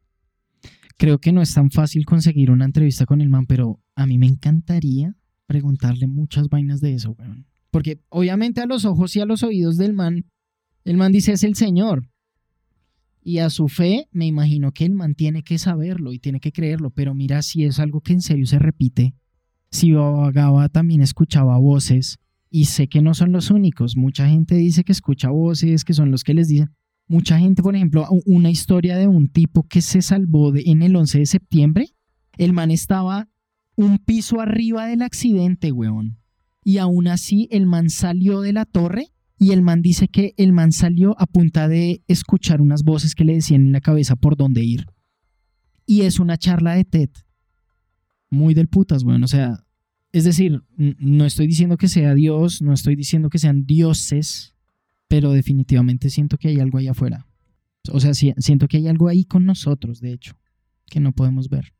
Creo 0.98 1.18
que 1.18 1.32
no 1.32 1.42
es 1.42 1.52
tan 1.52 1.72
fácil 1.72 2.06
conseguir 2.06 2.52
una 2.52 2.66
entrevista 2.66 3.08
con 3.08 3.22
el 3.22 3.30
man, 3.30 3.48
pero 3.48 3.82
a 3.96 4.06
mí 4.06 4.20
me 4.20 4.28
encantaría 4.28 5.16
preguntarle 5.48 6.06
muchas 6.06 6.48
vainas 6.48 6.80
de 6.80 6.94
eso, 6.94 7.16
weón. 7.18 7.48
Porque 7.72 8.00
obviamente 8.10 8.62
a 8.62 8.68
los 8.68 8.86
ojos 8.86 9.16
y 9.16 9.20
a 9.20 9.26
los 9.26 9.42
oídos 9.42 9.78
del 9.78 9.94
man, 9.94 10.26
el 10.86 10.98
man 10.98 11.12
dice 11.12 11.32
es 11.34 11.44
el 11.44 11.56
Señor. 11.56 12.10
Y 13.22 13.38
a 13.38 13.50
su 13.50 13.70
fe, 13.70 14.08
me 14.12 14.26
imagino 14.26 14.72
que 14.74 14.86
el 14.86 14.94
man 14.94 15.16
tiene 15.16 15.44
que 15.44 15.58
saberlo 15.58 16.12
y 16.12 16.20
tiene 16.20 16.40
que 16.42 16.52
creerlo, 16.52 16.90
pero 16.90 17.14
mira 17.14 17.42
si 17.42 17.64
es 17.64 17.80
algo 17.80 18.02
que 18.02 18.14
en 18.14 18.22
serio 18.22 18.46
se 18.46 18.60
repite. 18.60 19.16
Si 19.72 19.92
Baba 19.94 20.30
Gaba 20.32 20.68
también 20.70 21.02
escuchaba 21.02 21.58
voces, 21.58 22.18
y 22.50 22.66
sé 22.66 22.88
que 22.88 23.02
no 23.02 23.14
son 23.14 23.32
los 23.32 23.50
únicos, 23.50 23.96
mucha 23.98 24.28
gente 24.28 24.56
dice 24.56 24.84
que 24.84 24.92
escucha 24.92 25.30
voces, 25.30 25.84
que 25.86 25.94
son 25.94 26.12
los 26.12 26.24
que 26.24 26.34
les 26.34 26.48
dicen, 26.48 26.70
Mucha 27.06 27.38
gente, 27.38 27.62
por 27.62 27.76
ejemplo, 27.76 28.08
una 28.26 28.50
historia 28.50 28.96
de 28.98 29.08
un 29.08 29.28
tipo 29.28 29.64
que 29.68 29.82
se 29.82 30.02
salvó 30.02 30.54
de- 30.54 30.64
en 30.68 30.82
el 30.84 30.96
11 30.96 31.20
de 31.20 31.26
septiembre. 31.26 31.90
El 32.38 32.54
man 32.54 32.72
estaba 32.72 33.28
un 33.76 33.98
piso 33.98 34.40
arriba 34.40 34.86
del 34.88 35.02
accidente, 35.02 35.74
weón. 35.74 36.18
Y 36.64 36.78
aún 36.78 37.08
así, 37.10 37.50
el 37.52 37.66
man 37.66 37.90
salió 37.90 38.40
de 38.40 38.54
la 38.54 38.66
torre 38.66 39.08
y 39.40 39.52
el 39.52 39.62
man 39.62 39.82
dice 39.82 40.08
que 40.08 40.34
el 40.38 40.54
man 40.54 40.72
salió 40.72 41.20
a 41.20 41.26
punta 41.26 41.68
de 41.68 42.04
escuchar 42.08 42.62
unas 42.62 42.84
voces 42.84 43.16
que 43.16 43.26
le 43.26 43.34
decían 43.34 43.62
en 43.62 43.72
la 43.72 43.82
cabeza 43.82 44.16
por 44.16 44.38
dónde 44.38 44.64
ir. 44.64 44.86
Y 45.86 46.02
es 46.02 46.20
una 46.20 46.38
charla 46.38 46.76
de 46.76 46.86
TED. 46.86 47.10
Muy 48.30 48.54
del 48.54 48.68
putas, 48.68 49.04
weón. 49.04 49.24
O 49.24 49.28
sea, 49.28 49.66
es 50.12 50.24
decir, 50.24 50.64
no 50.78 51.26
estoy 51.26 51.48
diciendo 51.48 51.78
que 51.78 51.88
sea 51.88 52.14
Dios, 52.14 52.62
no 52.62 52.74
estoy 52.74 52.96
diciendo 52.96 53.30
que 53.30 53.40
sean 53.40 53.66
dioses, 53.66 54.56
pero 55.08 55.32
definitivamente 55.32 56.10
siento 56.10 56.38
que 56.38 56.50
hay 56.50 56.60
algo 56.60 56.78
ahí 56.78 56.88
afuera. 56.88 57.28
O 57.92 58.00
sea, 58.00 58.14
siento 58.14 58.68
que 58.68 58.78
hay 58.78 58.88
algo 58.88 59.10
ahí 59.10 59.26
con 59.26 59.46
nosotros, 59.46 60.00
de 60.00 60.14
hecho, 60.14 60.38
que 60.90 61.00
no 61.00 61.12
podemos 61.12 61.50
ver. 61.50 61.74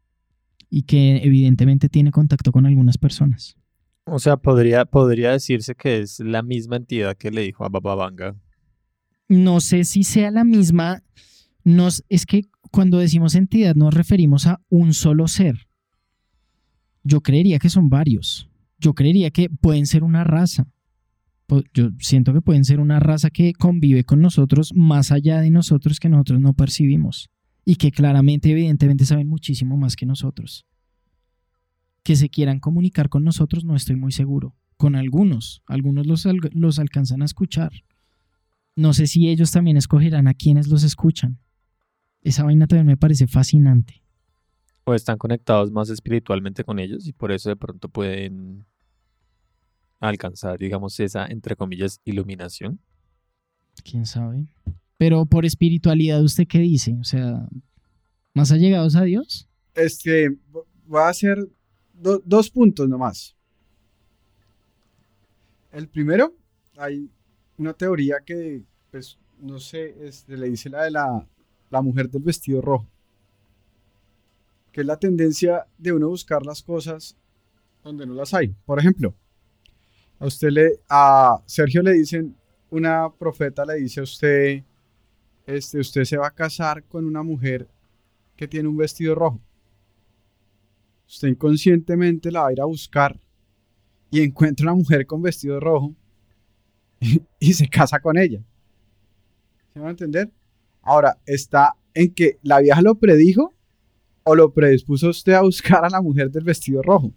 Y 0.70 0.84
que 0.84 1.18
evidentemente 1.24 1.88
tiene 1.88 2.12
contacto 2.12 2.52
con 2.52 2.66
algunas 2.66 2.98
personas. 2.98 3.56
O 4.06 4.20
sea, 4.20 4.38
podría, 4.38 4.86
podría 4.86 5.32
decirse 5.32 5.76
que 5.76 6.00
es 6.00 6.20
la 6.20 6.44
misma 6.44 6.76
entidad 6.76 7.16
que 7.16 7.32
le 7.32 7.42
dijo 7.42 7.66
a 7.66 7.70
Baba 7.70 7.96
Vanga. 7.96 8.36
No 9.30 9.62
sé 9.62 9.86
si 9.86 10.04
sea 10.04 10.30
la 10.30 10.44
misma. 10.44 11.04
Nos, 11.64 12.04
es 12.10 12.26
que 12.26 12.44
cuando 12.72 12.98
decimos 12.98 13.36
entidad 13.36 13.76
nos 13.76 13.94
referimos 13.94 14.46
a 14.46 14.62
un 14.70 14.94
solo 14.94 15.28
ser. 15.28 15.68
Yo 17.04 17.22
creería 17.22 17.60
que 17.60 17.70
son 17.70 17.90
varios. 17.90 18.50
Yo 18.80 18.94
creería 18.94 19.32
que 19.32 19.50
pueden 19.50 19.86
ser 19.88 20.04
una 20.04 20.24
raza. 20.24 20.68
Yo 21.74 21.90
siento 22.00 22.34
que 22.34 22.42
pueden 22.42 22.66
ser 22.66 22.80
una 22.80 23.00
raza 23.00 23.30
que 23.30 23.54
convive 23.54 24.04
con 24.04 24.22
nosotros 24.22 24.74
más 24.76 25.12
allá 25.12 25.40
de 25.40 25.52
nosotros 25.52 26.00
que 26.00 26.10
nosotros 26.10 26.40
no 26.40 26.54
percibimos. 26.54 27.30
Y 27.66 27.76
que 27.76 27.92
claramente, 27.92 28.52
evidentemente, 28.52 29.06
saben 29.06 29.30
muchísimo 29.30 29.78
más 29.78 29.96
que 29.96 30.06
nosotros. 30.06 30.66
Que 32.04 32.16
se 32.16 32.30
quieran 32.30 32.60
comunicar 32.60 33.10
con 33.10 33.24
nosotros, 33.24 33.64
no 33.64 33.76
estoy 33.76 33.96
muy 33.96 34.12
seguro. 34.12 34.56
Con 34.78 34.96
algunos. 34.96 35.62
Algunos 35.66 36.06
los, 36.06 36.28
los 36.52 36.80
alcanzan 36.80 37.22
a 37.22 37.26
escuchar. 37.26 37.72
No 38.76 38.94
sé 38.94 39.08
si 39.08 39.30
ellos 39.30 39.52
también 39.52 39.78
escogerán 39.78 40.28
a 40.28 40.34
quienes 40.34 40.68
los 40.68 40.84
escuchan. 40.84 41.40
Esa 42.22 42.44
vaina 42.44 42.68
también 42.68 42.88
me 42.88 42.98
parece 42.98 43.28
fascinante. 43.28 44.04
O 44.86 44.94
están 44.94 45.18
conectados 45.18 45.72
más 45.72 45.90
espiritualmente 45.90 46.64
con 46.64 46.80
ellos 46.80 47.08
y 47.08 47.14
por 47.14 47.32
eso 47.32 47.50
de 47.50 47.56
pronto 47.56 47.88
pueden 47.88 48.66
alcanzar, 50.00 50.58
digamos, 50.58 51.00
esa, 51.00 51.26
entre 51.26 51.56
comillas, 51.56 52.02
iluminación. 52.04 52.80
¿Quién 53.84 54.06
sabe? 54.06 54.48
Pero 54.98 55.26
por 55.26 55.46
espiritualidad, 55.46 56.22
¿usted 56.22 56.48
qué 56.48 56.60
dice? 56.60 56.96
O 57.00 57.04
sea, 57.04 57.48
¿más 58.34 58.52
allegados 58.52 58.96
a 58.96 59.04
Dios? 59.04 59.48
Este, 59.76 60.30
voy 60.86 61.02
a 61.02 61.10
hacer 61.10 61.38
do- 62.04 62.22
dos 62.26 62.50
puntos 62.50 62.88
nomás. 62.88 63.36
El 65.72 65.88
primero, 65.88 66.34
hay 66.78 67.10
una 67.58 67.74
teoría 67.74 68.18
que, 68.26 68.64
pues, 68.92 69.18
no 69.40 69.60
sé, 69.60 69.96
este, 70.06 70.38
le 70.38 70.50
dice 70.50 70.70
la 70.70 70.84
de 70.84 70.92
la, 70.92 71.28
la 71.70 71.82
mujer 71.82 72.10
del 72.10 72.22
vestido 72.24 72.62
rojo, 72.62 72.88
que 74.72 74.82
es 74.82 74.88
la 74.88 74.98
tendencia 74.98 75.66
de 75.78 75.94
uno 75.94 76.10
buscar 76.10 76.46
las 76.46 76.62
cosas 76.62 77.16
donde 77.84 78.06
no 78.06 78.14
las 78.14 78.34
hay. 78.34 78.50
Por 78.66 78.80
ejemplo, 78.80 79.14
a 80.20 80.26
usted 80.28 80.50
le, 80.50 80.80
a 80.90 81.42
Sergio 81.46 81.82
le 81.82 81.94
dicen, 81.94 82.36
una 82.70 83.10
profeta 83.12 83.66
le 83.66 83.76
dice 83.76 84.00
a 84.00 84.04
usted, 84.04 84.64
este, 85.46 85.80
usted 85.80 86.04
se 86.06 86.18
va 86.18 86.28
a 86.28 86.32
casar 86.32 86.84
con 86.84 87.06
una 87.06 87.24
mujer 87.24 87.68
que 88.36 88.48
tiene 88.48 88.70
un 88.70 88.78
vestido 88.78 89.16
rojo. 89.16 89.40
Usted 91.14 91.28
inconscientemente 91.28 92.32
la 92.32 92.42
va 92.42 92.48
a 92.48 92.54
ir 92.54 92.60
a 92.60 92.66
buscar 92.66 93.20
y 94.10 94.22
encuentra 94.22 94.66
una 94.66 94.74
mujer 94.74 95.06
con 95.06 95.22
vestido 95.22 95.60
rojo 95.60 95.94
y 97.40 97.54
se 97.54 97.68
casa 97.68 98.00
con 98.00 98.18
ella. 98.18 98.44
¿Se 99.72 99.80
van 99.80 99.90
a 99.90 99.92
entender? 99.92 100.32
Ahora, 100.82 101.20
está 101.28 101.76
en 101.94 102.12
que 102.16 102.40
la 102.42 102.62
vieja 102.62 102.82
lo 102.82 102.96
predijo 102.96 103.54
o 104.24 104.34
lo 104.34 104.54
predispuso 104.54 105.10
usted 105.10 105.34
a 105.34 105.42
buscar 105.42 105.86
a 105.86 105.90
la 105.92 106.02
mujer 106.02 106.32
del 106.32 106.46
vestido 106.46 106.82
rojo. 106.82 107.14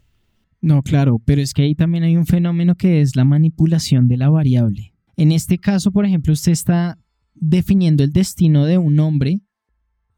No, 0.61 0.83
claro, 0.83 1.19
pero 1.25 1.41
es 1.41 1.55
que 1.55 1.63
ahí 1.63 1.75
también 1.75 2.05
hay 2.05 2.19
un 2.19 2.27
fenómeno 2.27 2.75
que 2.75 3.01
es 3.01 3.17
la 3.17 3.25
manipulación 3.25 4.09
de 4.09 4.19
la 4.19 4.29
variable. 4.29 4.93
En 5.17 5.33
este 5.33 5.57
caso, 5.57 5.91
por 5.91 6.05
ejemplo, 6.05 6.35
usted 6.35 6.53
está 6.53 6.99
definiendo 7.35 8.05
el 8.05 8.13
destino 8.13 8.67
de 8.67 8.77
un 8.77 9.01
hombre 9.01 9.41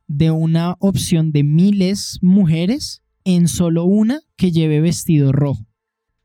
de 0.08 0.32
una 0.32 0.74
opción 0.80 1.30
de 1.30 1.44
miles 1.44 2.18
mujeres 2.22 3.04
en 3.28 3.46
solo 3.46 3.84
una 3.84 4.20
que 4.36 4.52
lleve 4.52 4.80
vestido 4.80 5.32
rojo. 5.32 5.66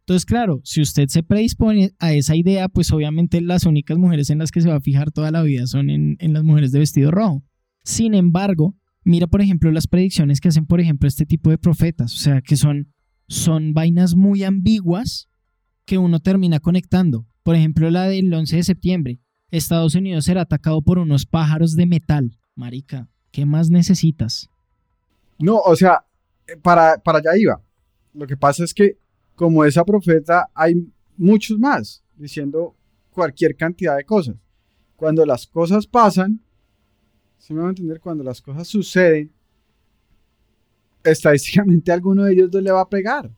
Entonces, 0.03 0.25
claro, 0.25 0.61
si 0.63 0.81
usted 0.81 1.09
se 1.09 1.21
predispone 1.21 1.91
a 1.99 2.13
esa 2.13 2.33
idea, 2.33 2.69
pues 2.69 2.93
obviamente 2.93 3.41
las 3.41 3.65
únicas 3.65 3.97
mujeres 3.97 4.29
en 4.29 4.37
las 4.37 4.51
que 4.51 4.61
se 4.61 4.69
va 4.69 4.75
a 4.75 4.79
fijar 4.79 5.11
toda 5.11 5.29
la 5.29 5.41
vida 5.41 5.67
son 5.67 5.89
en, 5.89 6.15
en 6.19 6.31
las 6.31 6.45
mujeres 6.45 6.71
de 6.71 6.79
vestido 6.79 7.11
rojo. 7.11 7.43
Sin 7.83 8.13
embargo, 8.13 8.77
mira, 9.03 9.27
por 9.27 9.41
ejemplo, 9.41 9.69
las 9.69 9.87
predicciones 9.87 10.39
que 10.39 10.47
hacen, 10.47 10.65
por 10.65 10.79
ejemplo, 10.79 11.09
este 11.09 11.25
tipo 11.25 11.49
de 11.49 11.57
profetas, 11.57 12.13
o 12.13 12.17
sea, 12.17 12.41
que 12.41 12.55
son, 12.55 12.93
son 13.27 13.73
vainas 13.73 14.15
muy 14.15 14.45
ambiguas 14.45 15.27
que 15.83 15.97
uno 15.97 16.21
termina 16.21 16.61
conectando. 16.61 17.27
Por 17.43 17.57
ejemplo, 17.57 17.91
la 17.91 18.07
del 18.07 18.33
11 18.33 18.55
de 18.55 18.63
septiembre. 18.63 19.19
Estados 19.51 19.93
Unidos 19.95 20.23
será 20.23 20.43
atacado 20.43 20.81
por 20.81 20.99
unos 20.99 21.25
pájaros 21.25 21.75
de 21.75 21.85
metal. 21.85 22.39
Marica, 22.55 23.09
¿qué 23.31 23.45
más 23.45 23.69
necesitas? 23.69 24.49
No, 25.37 25.57
o 25.57 25.75
sea, 25.75 26.05
para, 26.61 26.97
para 26.97 27.19
allá 27.19 27.31
iba. 27.37 27.61
Lo 28.13 28.27
que 28.27 28.37
pasa 28.37 28.63
es 28.63 28.73
que 28.73 28.97
como 29.35 29.65
esa 29.65 29.83
profeta 29.83 30.49
hay 30.53 30.75
muchos 31.17 31.57
más 31.59 32.03
diciendo 32.15 32.75
cualquier 33.11 33.55
cantidad 33.55 33.97
de 33.97 34.03
cosas. 34.03 34.35
Cuando 34.95 35.25
las 35.25 35.47
cosas 35.47 35.87
pasan, 35.87 36.39
si 37.37 37.53
me 37.53 37.59
van 37.59 37.67
a 37.67 37.71
entender, 37.71 37.99
cuando 37.99 38.23
las 38.23 38.41
cosas 38.41 38.67
suceden, 38.67 39.31
estadísticamente 41.03 41.91
alguno 41.93 42.23
de 42.23 42.33
ellos 42.33 42.49
no 42.53 42.61
le 42.61 42.71
va 42.71 42.81
a 42.81 42.89
pegar. 42.89 43.31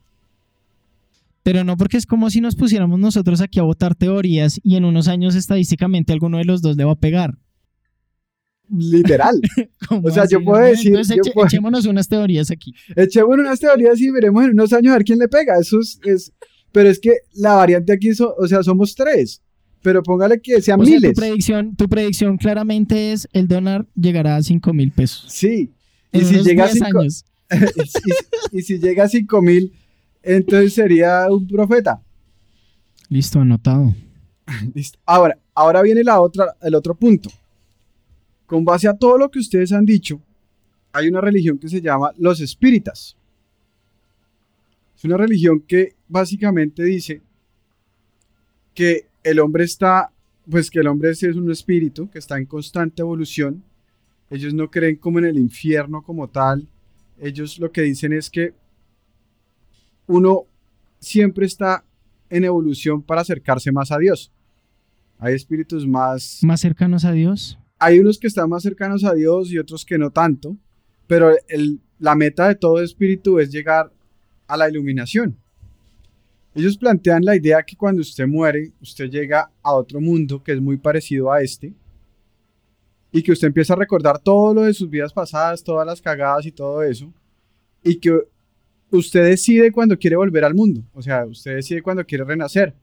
Pero 1.44 1.64
no 1.64 1.78
porque 1.78 1.98
es 1.98 2.06
como 2.06 2.30
si 2.30 2.42
nos 2.42 2.56
pusiéramos 2.56 3.00
nosotros 3.00 3.40
aquí 3.40 3.60
a 3.60 3.64
votar 3.64 3.94
teorías 3.94 4.60
y 4.64 4.78
en 4.78 4.86
unos 4.86 5.08
años 5.08 5.36
estadísticamente 5.36 6.12
alguno 6.12 6.40
de 6.40 6.46
los 6.46 6.62
dos 6.62 6.76
le 6.76 6.86
va 6.86 6.94
a 6.94 7.00
pegar. 7.00 7.38
Literal. 8.70 9.40
¿Cómo 9.88 10.08
O 10.08 10.12
sea, 10.12 10.26
yo 10.28 10.44
puedo 10.44 10.64
decir- 10.64 10.88
Entonces 10.88 11.16
yo 11.18 11.22
eche- 11.24 11.34
puedo- 11.34 11.48
echémonos 11.48 11.86
unas 11.86 12.08
teorías 12.08 12.50
aquí. 12.52 12.74
Echemos 12.96 13.38
unas 13.38 13.60
teorías 13.60 14.00
y 14.02 14.10
veremos 14.10 14.44
en 14.46 14.52
unos 14.52 14.74
años 14.74 14.92
a 14.92 14.98
ver 14.98 15.04
quién 15.06 15.20
le 15.20 15.28
pega. 15.28 15.58
Eso 15.60 15.80
es, 15.80 16.00
es- 16.04 16.32
pero 16.72 16.90
es 16.90 17.00
que 17.00 17.14
la 17.34 17.54
variante 17.56 17.94
aquí, 17.94 18.14
so- 18.14 18.36
o 18.38 18.48
sea, 18.48 18.64
somos 18.64 18.96
tres. 18.96 19.42
Pero 19.82 20.02
póngale 20.02 20.42
que 20.42 20.62
sean 20.64 20.82
O 20.82 20.86
sea, 20.86 20.96
miles. 20.96 21.14
tu 21.14 21.22
predicción, 21.22 21.76
tu 21.76 21.88
predicción 21.88 22.38
claramente 22.38 23.12
es 23.12 23.28
el 23.34 23.48
dólar 23.48 23.86
llegará 23.96 24.36
a 24.38 24.42
5 24.42 24.74
mil 24.74 24.92
pesos. 24.92 25.26
Sí. 25.30 25.72
Y 26.12 26.22
si, 26.22 26.36
llega 26.44 26.64
a 26.64 26.68
10 26.72 26.84
cinco, 26.86 27.00
años. 27.02 27.26
y, 27.52 27.86
si- 27.88 28.58
y 28.58 28.62
si 28.64 28.80
llega 28.80 29.04
a 29.04 29.10
5 29.10 29.42
mil, 29.42 29.74
entonces 30.24 30.74
sería 30.74 31.28
un 31.30 31.46
profeta. 31.46 32.02
Listo, 33.10 33.40
anotado. 33.42 33.94
Listo. 34.74 34.98
Ahora, 35.06 35.38
ahora 35.54 35.82
viene 35.82 36.04
la 36.04 36.20
otra, 36.22 36.56
el 36.62 36.74
otro 36.74 36.96
punto. 36.96 37.30
Con 38.46 38.64
base 38.64 38.88
a 38.88 38.94
todo 38.94 39.18
lo 39.18 39.30
que 39.30 39.40
ustedes 39.40 39.72
han 39.72 39.86
dicho, 39.86 40.22
hay 40.92 41.08
una 41.08 41.22
religión 41.22 41.58
que 41.58 41.68
se 41.68 41.82
llama 41.82 42.12
los 42.18 42.40
espíritas. 42.40 43.18
Es 44.96 45.04
una 45.04 45.18
religión 45.18 45.62
que 45.62 45.96
básicamente 46.08 46.84
dice 46.84 47.22
que 48.74 49.08
el 49.24 49.40
hombre 49.40 49.64
está, 49.64 50.12
pues 50.50 50.70
que 50.70 50.80
el 50.80 50.88
hombre 50.88 51.10
es 51.10 51.24
un 51.24 51.52
espíritu 51.52 52.10
que 52.10 52.20
está 52.20 52.38
en 52.38 52.46
constante 52.46 53.02
evolución. 53.02 53.64
Ellos 54.30 54.54
no 54.54 54.70
creen 54.70 54.96
como 54.98 55.20
en 55.20 55.26
el 55.26 55.38
infierno 55.38 56.02
como 56.02 56.30
tal. 56.30 56.68
Ellos 57.20 57.60
lo 57.60 57.72
que 57.72 57.82
dicen 57.82 58.14
es 58.14 58.30
que 58.30 58.54
uno 60.08 60.44
siempre 61.00 61.46
está 61.46 61.84
en 62.30 62.44
evolución 62.44 63.02
para 63.02 63.22
acercarse 63.22 63.72
más 63.72 63.92
a 63.92 63.98
Dios. 63.98 64.32
Hay 65.18 65.34
espíritus 65.34 65.88
más... 65.88 66.40
¿Más 66.44 66.62
cercanos 66.62 67.06
a 67.06 67.12
Dios? 67.12 67.58
Hay 67.80 68.00
unos 68.00 68.18
que 68.18 68.28
están 68.28 68.50
más 68.50 68.64
cercanos 68.64 69.04
a 69.04 69.14
Dios 69.14 69.52
y 69.52 69.58
otros 69.58 69.86
que 69.86 69.98
no 69.98 70.12
tanto, 70.12 70.58
pero 71.08 71.34
la 72.00 72.16
meta 72.16 72.48
de 72.48 72.56
todo 72.56 72.82
espíritu 72.82 73.40
es 73.40 73.52
llegar 73.52 73.92
a 74.48 74.58
la 74.58 74.70
iluminación. 74.70 75.38
Ellos 76.54 76.78
plantean 76.78 77.26
la 77.26 77.36
idea 77.36 77.64
que 77.64 77.76
cuando 77.76 78.02
usted 78.02 78.28
muere, 78.28 78.72
usted 78.82 79.10
llega 79.10 79.52
a 79.62 79.74
otro 79.74 80.00
mundo 80.00 80.42
que 80.42 80.54
es 80.54 80.62
muy 80.62 80.78
parecido 80.78 81.32
a 81.32 81.42
este, 81.42 81.74
y 83.12 83.22
que 83.24 83.32
usted 83.32 83.48
empieza 83.48 83.74
a 83.74 83.78
recordar 83.78 84.20
todo 84.20 84.54
lo 84.54 84.62
de 84.64 84.74
sus 84.74 84.90
vidas 84.90 85.14
pasadas, 85.14 85.64
todas 85.64 85.86
las 85.86 86.02
cagadas 86.02 86.46
y 86.46 86.52
todo 86.52 86.82
eso, 86.84 87.14
y 87.84 87.96
que 87.96 88.22
usted 88.92 89.26
decide 89.26 89.72
cuando 89.72 89.98
quiere 89.98 90.16
volver 90.16 90.44
al 90.46 90.56
mundo, 90.56 90.84
o 90.94 91.02
sea, 91.02 91.26
usted 91.26 91.56
decide 91.56 91.82
cuando 91.82 92.06
quiere 92.06 92.24
renacer. 92.24 92.74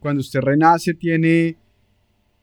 Cuando 0.00 0.20
usted 0.20 0.40
renace 0.40 0.94
tiene, 0.94 1.56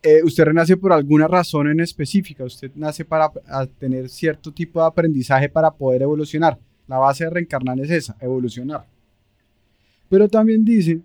eh, 0.06 0.22
usted 0.24 0.44
renace 0.44 0.78
por 0.78 0.94
alguna 0.94 1.28
razón 1.28 1.68
en 1.68 1.80
específica, 1.80 2.44
usted 2.44 2.70
nace 2.76 3.04
para 3.04 3.32
tener 3.80 4.08
cierto 4.08 4.54
tipo 4.54 4.80
de 4.80 4.86
aprendizaje 4.86 5.50
para 5.50 5.72
poder 5.72 6.04
evolucionar. 6.04 6.60
La 6.88 7.00
base 7.00 7.24
de 7.24 7.32
reencarnar 7.32 7.80
es 7.80 7.90
esa, 7.90 8.16
evolucionar. 8.22 8.86
Pero 10.08 10.30
también 10.30 10.64
dicen 10.64 11.04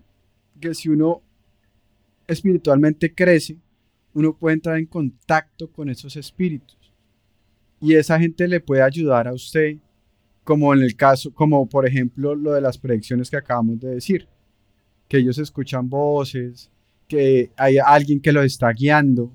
que 0.60 0.74
si 0.74 0.90
uno 0.90 1.22
espiritualmente 2.26 3.14
crece, 3.14 3.56
uno 4.12 4.36
puede 4.36 4.56
entrar 4.56 4.76
en 4.76 4.84
contacto 4.84 5.70
con 5.72 5.88
esos 5.88 6.14
espíritus. 6.16 6.92
Y 7.80 7.94
esa 7.94 8.20
gente 8.20 8.46
le 8.48 8.60
puede 8.60 8.82
ayudar 8.82 9.26
a 9.26 9.32
usted 9.32 9.78
como 10.44 10.74
en 10.74 10.82
el 10.82 10.94
caso, 10.94 11.32
como 11.32 11.66
por 11.66 11.86
ejemplo 11.86 12.34
lo 12.34 12.52
de 12.52 12.60
las 12.60 12.76
predicciones 12.76 13.30
que 13.30 13.38
acabamos 13.38 13.80
de 13.80 13.94
decir, 13.94 14.28
que 15.08 15.16
ellos 15.16 15.38
escuchan 15.38 15.88
voces, 15.88 16.70
que 17.10 17.50
hay 17.56 17.76
alguien 17.78 18.20
que 18.20 18.32
los 18.32 18.44
está 18.44 18.72
guiando 18.72 19.30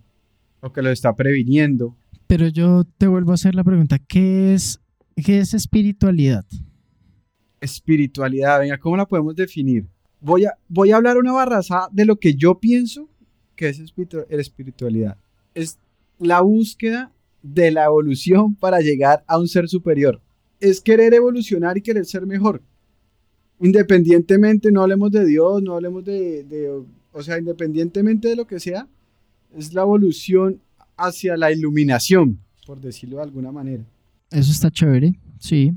o 0.62 0.72
que 0.72 0.82
los 0.82 0.94
está 0.94 1.16
previniendo. 1.16 1.96
Pero 2.26 2.48
yo 2.48 2.86
te 2.98 3.06
vuelvo 3.06 3.32
a 3.32 3.36
hacer 3.36 3.54
la 3.54 3.64
pregunta, 3.64 4.00
¿qué 4.00 4.56
es, 4.56 4.80
qué 5.24 5.40
es 5.40 5.54
espiritualidad? 5.54 6.46
Espiritualidad, 7.62 8.60
venga, 8.60 8.80
¿cómo 8.80 8.98
la 8.98 9.06
podemos 9.06 9.36
definir? 9.36 9.86
Voy 10.22 10.46
a, 10.46 10.54
voy 10.68 10.92
a 10.92 10.96
hablar 10.96 11.18
una 11.18 11.34
barraza 11.34 11.88
de 11.92 12.06
lo 12.06 12.16
que 12.16 12.34
yo 12.34 12.60
pienso 12.60 13.08
que 13.56 13.70
es 13.70 13.80
espiritualidad. 14.30 15.18
Es 15.54 15.78
la 16.18 16.42
búsqueda 16.42 17.12
de 17.44 17.70
la 17.70 17.86
evolución 17.86 18.56
para 18.56 18.80
llegar 18.80 19.24
a 19.28 19.38
un 19.38 19.48
ser 19.48 19.68
superior 19.68 20.20
es 20.60 20.82
querer 20.82 21.14
evolucionar 21.14 21.78
y 21.78 21.82
querer 21.82 22.06
ser 22.06 22.26
mejor. 22.26 22.62
Independientemente, 23.60 24.72
no 24.72 24.82
hablemos 24.82 25.12
de 25.12 25.26
Dios, 25.26 25.62
no 25.62 25.76
hablemos 25.76 26.04
de, 26.04 26.84
o 27.16 27.24
sea, 27.24 27.40
independientemente 27.40 28.28
de 28.28 28.36
lo 28.36 28.46
que 28.46 28.60
sea, 28.60 28.90
es 29.56 29.74
la 29.74 29.84
evolución 29.84 30.62
hacia 30.98 31.38
la 31.38 31.50
iluminación, 31.50 32.42
por 32.68 32.82
decirlo 32.82 33.18
de 33.18 33.24
alguna 33.24 33.54
manera. 33.54 33.86
Eso 34.32 34.52
está 34.52 34.70
chévere, 34.70 35.18
sí, 35.40 35.72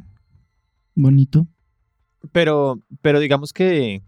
bonito. 0.96 1.46
Pero, 2.32 2.82
pero 3.00 3.20
digamos 3.20 3.52
que, 3.52 4.02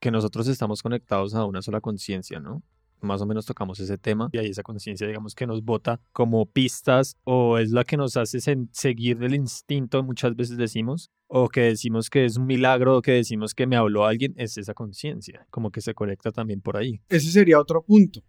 que 0.00 0.10
nosotros 0.10 0.48
estamos 0.48 0.82
conectados 0.82 1.34
a 1.34 1.46
una 1.46 1.62
sola 1.62 1.80
conciencia, 1.80 2.40
¿no? 2.40 2.62
Más 3.00 3.20
o 3.22 3.26
menos 3.26 3.46
tocamos 3.46 3.80
ese 3.80 3.98
tema 3.98 4.28
y 4.32 4.38
ahí 4.38 4.46
esa 4.48 4.62
conciencia, 4.62 5.06
digamos, 5.06 5.34
que 5.34 5.46
nos 5.46 5.64
bota 5.64 6.00
como 6.12 6.46
pistas 6.46 7.16
o 7.24 7.58
es 7.58 7.70
la 7.70 7.84
que 7.84 7.96
nos 7.96 8.16
hace 8.16 8.38
seguir 8.72 9.22
el 9.22 9.34
instinto, 9.34 10.02
muchas 10.02 10.34
veces 10.36 10.56
decimos, 10.56 11.10
o 11.28 11.48
que 11.48 11.62
decimos 11.62 12.10
que 12.10 12.24
es 12.24 12.36
un 12.36 12.46
milagro 12.46 12.96
o 12.98 13.02
que 13.02 13.12
decimos 13.12 13.54
que 13.54 13.66
me 13.66 13.76
habló 13.76 14.04
alguien, 14.04 14.34
es 14.36 14.56
esa 14.58 14.74
conciencia, 14.74 15.46
como 15.50 15.70
que 15.70 15.80
se 15.80 15.94
conecta 15.94 16.32
también 16.32 16.60
por 16.60 16.76
ahí. 16.76 17.00
Ese 17.08 17.30
sería 17.30 17.60
otro 17.60 17.82
punto, 17.82 18.20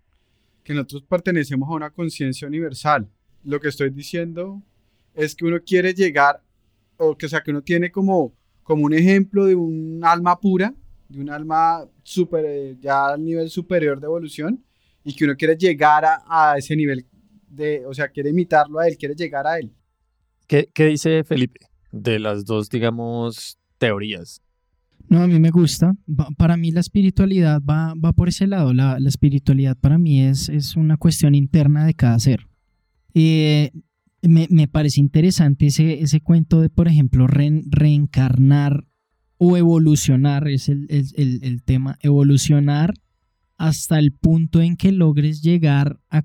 que 0.63 0.73
nosotros 0.73 1.03
pertenecemos 1.03 1.69
a 1.69 1.73
una 1.73 1.89
conciencia 1.89 2.47
universal. 2.47 3.10
Lo 3.43 3.60
que 3.60 3.69
estoy 3.69 3.89
diciendo 3.89 4.62
es 5.13 5.36
que 5.36 5.45
uno 5.45 5.60
quiere 5.65 5.93
llegar, 5.93 6.43
o 6.97 7.17
que, 7.17 7.30
sea, 7.30 7.41
que 7.41 7.51
uno 7.51 7.62
tiene 7.62 7.91
como, 7.91 8.34
como 8.63 8.86
un 8.86 8.93
ejemplo 8.93 9.45
de 9.45 9.56
un 9.56 10.01
alma 10.03 10.39
pura, 10.39 10.73
de 11.10 11.22
un 11.22 11.30
alma 11.30 11.86
super, 12.04 12.46
eh, 12.46 12.78
ya 12.80 13.08
al 13.08 13.24
nivel 13.24 13.50
superior 13.50 14.00
de 14.00 14.06
evolución 14.06 14.63
y 15.04 15.13
que 15.13 15.26
uno 15.26 15.36
quiere 15.36 15.56
llegar 15.56 16.04
a, 16.06 16.56
ese 16.58 16.76
nivel 16.76 17.06
de, 17.50 17.86
o 17.86 17.93
sea, 17.93 18.10
quiere 18.10 18.30
imitarlo 18.30 18.80
a 18.80 18.88
él, 18.88 18.98
quiere 18.98 19.15
llegar 19.15 19.48
a 19.48 19.58
él. 19.58 19.72
¿Qué, 20.48 20.70
qué 20.74 20.86
dice 20.86 21.24
Felipe 21.24 21.67
de 21.91 22.20
las 22.20 22.46
dos, 22.46 22.70
digamos, 22.70 23.58
teorías? 23.78 24.41
No, 25.10 25.22
a 25.22 25.28
mí 25.28 25.39
me 25.39 25.52
gusta. 25.52 25.96
Para 26.38 26.58
mí 26.58 26.72
la 26.72 26.82
espiritualidad 26.82 27.62
va, 27.62 27.93
va 27.93 28.12
por 28.12 28.28
ese 28.28 28.48
lado. 28.48 28.74
La, 28.74 29.00
la, 29.00 29.08
espiritualidad 29.08 29.78
para 29.78 29.98
mí 29.98 30.22
es, 30.22 30.50
es 30.50 30.76
una 30.76 30.98
cuestión 30.98 31.34
interna 31.34 31.86
de 31.86 31.93
cada 31.93 32.20
ser. 32.20 32.48
Eh, 33.13 33.72
me, 34.22 34.48
me, 34.50 34.67
parece 34.67 35.00
interesante 35.00 35.67
ese, 35.67 36.02
ese 36.02 36.20
cuento 36.20 36.60
de, 36.60 36.70
por 36.70 36.88
ejemplo, 36.88 37.28
reencarnar 37.28 38.87
o 39.38 39.58
evolucionar, 39.58 40.47
es 40.47 40.69
el, 40.69 40.88
el, 40.89 41.39
el, 41.43 41.63
tema, 41.63 41.97
evolucionar 42.02 42.93
hasta 43.58 44.00
el 44.00 44.12
punto 44.12 44.62
en 44.62 44.76
que 44.76 44.91
logres 44.91 45.41
llegar 45.41 46.00
a, 46.10 46.23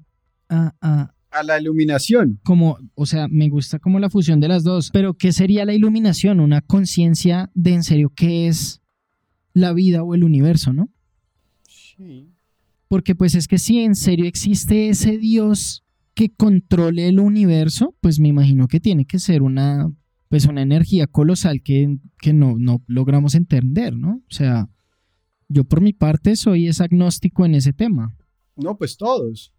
a, 0.49 0.75
a, 0.81 1.15
a, 1.31 1.43
la 1.43 1.61
iluminación. 1.61 2.41
Como, 2.43 2.79
o 2.95 3.07
sea, 3.07 3.29
me 3.29 3.49
gusta 3.49 3.79
como 3.79 3.99
la 3.99 4.11
fusión 4.11 4.41
de 4.41 4.49
las 4.49 4.65
dos, 4.65 4.91
pero 4.93 5.15
¿qué 5.15 5.33
sería 5.33 5.65
la 5.65 5.75
iluminación? 5.75 6.41
Una 6.41 6.61
conciencia 6.61 7.51
de 7.55 7.75
en 7.75 7.83
serio 7.83 8.13
qué 8.15 8.49
es 8.49 8.81
la 9.53 9.73
vida 9.73 10.03
o 10.03 10.15
el 10.15 10.25
universo, 10.25 10.73
¿no? 10.73 10.89
Sí. 11.67 12.31
Porque 12.89 13.15
pues 13.15 13.35
es 13.35 13.49
que 13.49 13.59
si 13.59 13.81
en 13.81 13.95
serio 13.95 14.27
existe 14.27 14.89
ese 14.89 15.19
Dios 15.19 15.85
que 16.15 16.31
controle 16.31 17.09
el 17.09 17.21
universo, 17.21 17.95
pues 18.01 18.21
me 18.21 18.29
imagino 18.29 18.69
que 18.69 18.81
tiene 18.81 19.07
que 19.07 19.19
ser 19.19 19.43
una 19.43 19.91
pues 20.33 20.47
una 20.47 20.63
energía 20.63 21.07
colosal 21.07 21.63
que, 21.63 21.99
que 22.19 22.33
no, 22.33 22.55
no 22.59 22.83
logramos 22.87 23.35
entender, 23.35 23.95
¿no? 23.95 24.23
O 24.31 24.33
sea, 24.33 24.67
yo 25.47 25.65
por 25.65 25.83
mi 25.83 25.93
parte 25.93 26.37
soy 26.37 26.69
es 26.69 26.81
agnóstico 26.81 27.45
en 27.45 27.55
ese 27.55 27.75
tema. 27.75 28.17
No, 28.57 28.79
pues 28.79 28.97
todos. 28.97 29.53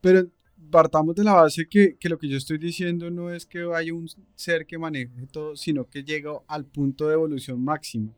Pero 0.00 0.28
partamos 0.68 1.14
de 1.14 1.22
la 1.22 1.34
base 1.34 1.68
que, 1.68 1.96
que, 1.96 2.08
lo 2.08 2.18
que 2.18 2.26
yo 2.26 2.38
estoy 2.38 2.58
diciendo 2.58 3.08
no 3.08 3.32
es 3.32 3.46
que 3.46 3.64
haya 3.72 3.94
un 3.94 4.08
ser 4.34 4.66
que 4.66 4.78
maneje 4.78 5.28
todo, 5.30 5.54
sino 5.54 5.88
que 5.88 6.02
llega 6.02 6.32
al 6.48 6.64
punto 6.64 7.06
de 7.06 7.14
evolución 7.14 7.62
máxima. 7.62 8.12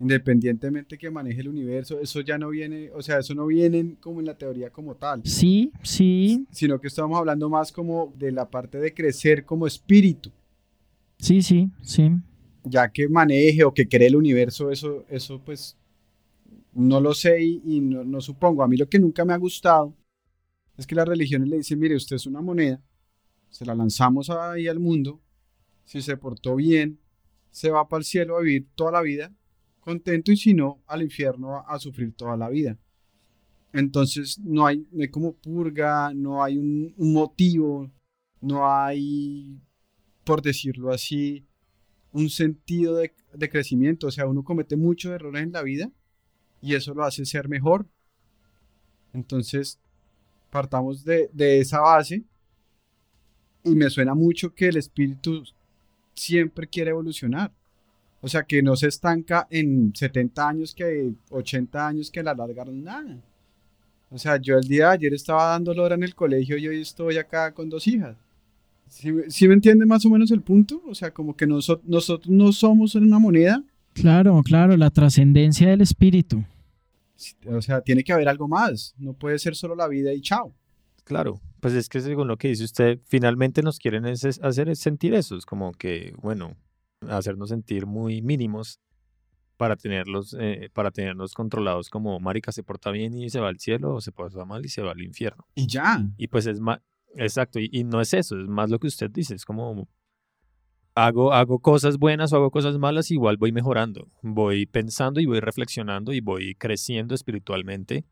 Independientemente 0.00 0.98
que 0.98 1.12
maneje 1.12 1.42
el 1.42 1.48
universo, 1.48 2.00
eso 2.00 2.22
ya 2.22 2.38
no 2.38 2.48
viene, 2.48 2.90
o 2.92 3.02
sea, 3.02 3.20
eso 3.20 3.36
no 3.36 3.46
viene 3.46 3.94
como 4.00 4.18
en 4.18 4.26
la 4.26 4.36
teoría 4.36 4.70
como 4.70 4.96
tal. 4.96 5.22
Sí, 5.24 5.70
sí. 5.84 6.44
Sino 6.50 6.80
que 6.80 6.88
estamos 6.88 7.16
hablando 7.16 7.48
más 7.48 7.70
como 7.70 8.12
de 8.18 8.32
la 8.32 8.50
parte 8.50 8.78
de 8.78 8.92
crecer 8.92 9.44
como 9.44 9.68
espíritu. 9.68 10.32
Sí, 11.20 11.42
sí, 11.42 11.70
sí. 11.82 12.10
Ya 12.64 12.90
que 12.90 13.08
maneje 13.08 13.62
o 13.64 13.74
que 13.74 13.88
cree 13.88 14.08
el 14.08 14.16
universo, 14.16 14.70
eso, 14.70 15.04
eso 15.08 15.40
pues 15.44 15.76
no 16.72 17.00
lo 17.00 17.14
sé 17.14 17.42
y, 17.42 17.80
no, 17.80 18.20
supongo. 18.20 18.62
A 18.62 18.68
mí 18.68 18.76
lo 18.76 18.88
que 18.88 18.98
nunca 18.98 19.24
me 19.24 19.34
ha 19.34 19.36
gustado 19.36 19.94
es 20.76 20.86
que 20.86 20.94
las 20.94 21.06
religiones 21.06 21.48
le 21.48 21.58
dicen, 21.58 21.78
mire, 21.78 21.94
usted 21.94 22.16
es 22.16 22.26
una 22.26 22.40
moneda, 22.40 22.80
se 23.50 23.66
la 23.66 23.74
lanzamos 23.74 24.30
ahí 24.30 24.66
al 24.66 24.80
mundo, 24.80 25.20
si 25.84 26.00
se 26.00 26.16
portó 26.16 26.56
bien, 26.56 26.98
se 27.50 27.70
va 27.70 27.86
para 27.86 27.98
el 27.98 28.04
cielo 28.04 28.36
a 28.36 28.42
vivir 28.42 28.68
toda 28.74 28.92
la 28.92 29.02
vida 29.02 29.32
contento 29.80 30.30
y 30.30 30.36
si 30.36 30.54
no, 30.54 30.82
al 30.86 31.02
infierno 31.02 31.64
a, 31.66 31.78
sufrir 31.78 32.14
toda 32.14 32.36
la 32.36 32.48
vida. 32.48 32.78
Entonces 33.72 34.38
no 34.38 34.66
hay, 34.66 34.86
no 34.90 35.02
hay 35.02 35.08
como 35.08 35.32
purga, 35.32 36.12
no 36.14 36.42
hay 36.42 36.58
un 36.58 36.94
motivo, 36.96 37.90
no 38.40 38.70
hay 38.70 39.60
por 40.24 40.42
decirlo 40.42 40.90
así, 40.92 41.44
un 42.12 42.30
sentido 42.30 42.96
de, 42.96 43.12
crecimiento. 43.50 44.08
O 44.08 44.10
sea, 44.10 44.26
uno 44.26 44.42
comete 44.42 44.76
muchos 44.76 45.12
errores 45.12 45.42
en 45.42 45.52
la 45.52 45.62
vida 45.62 45.90
y 46.60 46.74
eso 46.74 46.94
lo 46.94 47.04
hace 47.04 47.24
ser 47.24 47.48
mejor. 47.48 47.86
Entonces, 49.12 49.78
partamos 50.50 51.04
de, 51.04 51.30
esa 51.60 51.80
base 51.80 52.24
y 53.64 53.74
me 53.74 53.90
suena 53.90 54.14
mucho 54.14 54.54
que 54.54 54.68
el 54.68 54.76
espíritu 54.76 55.44
siempre 56.14 56.66
quiere 56.66 56.90
evolucionar. 56.90 57.52
O 58.22 58.28
sea, 58.28 58.42
que 58.44 58.62
no 58.62 58.76
se 58.76 58.88
estanca 58.88 59.46
en 59.50 59.94
70 59.94 60.48
años, 60.48 60.74
que 60.74 61.12
80 61.30 61.88
años, 61.88 62.10
que 62.10 62.22
la 62.22 62.32
alargaron 62.32 62.82
nada. 62.84 63.18
O 64.10 64.18
sea, 64.18 64.36
yo 64.36 64.58
el 64.58 64.68
día 64.68 64.88
de 64.88 64.92
ayer 64.92 65.14
estaba 65.14 65.46
dando 65.46 65.70
hora 65.70 65.94
en 65.94 66.02
el 66.02 66.14
colegio 66.14 66.58
y 66.58 66.68
hoy 66.68 66.82
estoy 66.82 67.16
acá 67.16 67.54
con 67.54 67.70
dos 67.70 67.86
hijas. 67.86 68.16
¿Sí, 68.90 69.10
me- 69.12 69.30
sí 69.30 69.48
me 69.48 69.54
entiende 69.54 69.86
más 69.86 70.04
o 70.04 70.10
menos 70.10 70.30
el 70.32 70.42
punto? 70.42 70.82
O 70.86 70.94
sea, 70.94 71.12
como 71.12 71.34
que 71.36 71.46
noso- 71.46 71.80
nosotros 71.84 72.28
no 72.30 72.52
somos 72.52 72.94
una 72.96 73.18
moneda. 73.18 73.62
Claro, 73.94 74.42
claro, 74.42 74.76
la 74.76 74.90
trascendencia 74.90 75.68
del 75.70 75.80
espíritu. 75.80 76.44
O 77.46 77.60
sea, 77.62 77.80
tiene 77.82 78.02
que 78.02 78.12
haber 78.12 78.28
algo 78.28 78.48
más. 78.48 78.94
No 78.98 79.12
puede 79.12 79.38
ser 79.38 79.54
solo 79.54 79.74
la 79.74 79.88
vida 79.88 80.12
y 80.12 80.20
chao. 80.20 80.54
Claro, 81.04 81.40
pues 81.60 81.74
es 81.74 81.88
que 81.88 82.00
según 82.00 82.28
lo 82.28 82.36
que 82.36 82.48
dice 82.48 82.64
usted, 82.64 82.98
finalmente 83.06 83.62
nos 83.62 83.78
quieren 83.78 84.06
es- 84.06 84.24
hacer 84.42 84.68
es 84.68 84.78
sentir 84.78 85.14
eso, 85.14 85.36
es 85.36 85.44
como 85.46 85.72
que, 85.72 86.14
bueno, 86.22 86.56
hacernos 87.08 87.48
sentir 87.48 87.86
muy 87.86 88.22
mínimos 88.22 88.78
para 89.56 89.76
tenerlos, 89.76 90.34
eh, 90.38 90.70
para 90.72 90.90
tenernos 90.90 91.34
controlados 91.34 91.90
como 91.90 92.18
marica 92.20 92.50
se 92.52 92.62
porta 92.62 92.90
bien 92.90 93.12
y 93.14 93.28
se 93.28 93.40
va 93.40 93.48
al 93.48 93.58
cielo 93.58 93.94
o 93.96 94.00
se 94.00 94.12
porta 94.12 94.44
mal 94.44 94.64
y 94.64 94.68
se 94.68 94.82
va 94.82 94.92
al 94.92 95.02
infierno. 95.02 95.46
Y 95.54 95.66
ya. 95.66 96.06
Y 96.16 96.28
pues 96.28 96.46
es 96.46 96.60
más, 96.60 96.80
exacto, 97.16 97.58
y, 97.60 97.68
y 97.72 97.84
no 97.84 98.00
es 98.00 98.14
eso, 98.14 98.38
es 98.40 98.48
más 98.48 98.70
lo 98.70 98.78
que 98.78 98.86
usted 98.88 99.10
dice, 99.10 99.34
es 99.34 99.44
como 99.44 99.88
hago, 100.94 101.32
hago 101.32 101.58
cosas 101.60 101.98
buenas 101.98 102.32
o 102.32 102.36
hago 102.36 102.50
cosas 102.50 102.78
malas, 102.78 103.10
igual 103.10 103.36
voy 103.36 103.52
mejorando, 103.52 104.08
voy 104.22 104.66
pensando 104.66 105.20
y 105.20 105.26
voy 105.26 105.40
reflexionando 105.40 106.12
y 106.12 106.20
voy 106.20 106.54
creciendo 106.54 107.14
espiritualmente, 107.14 108.04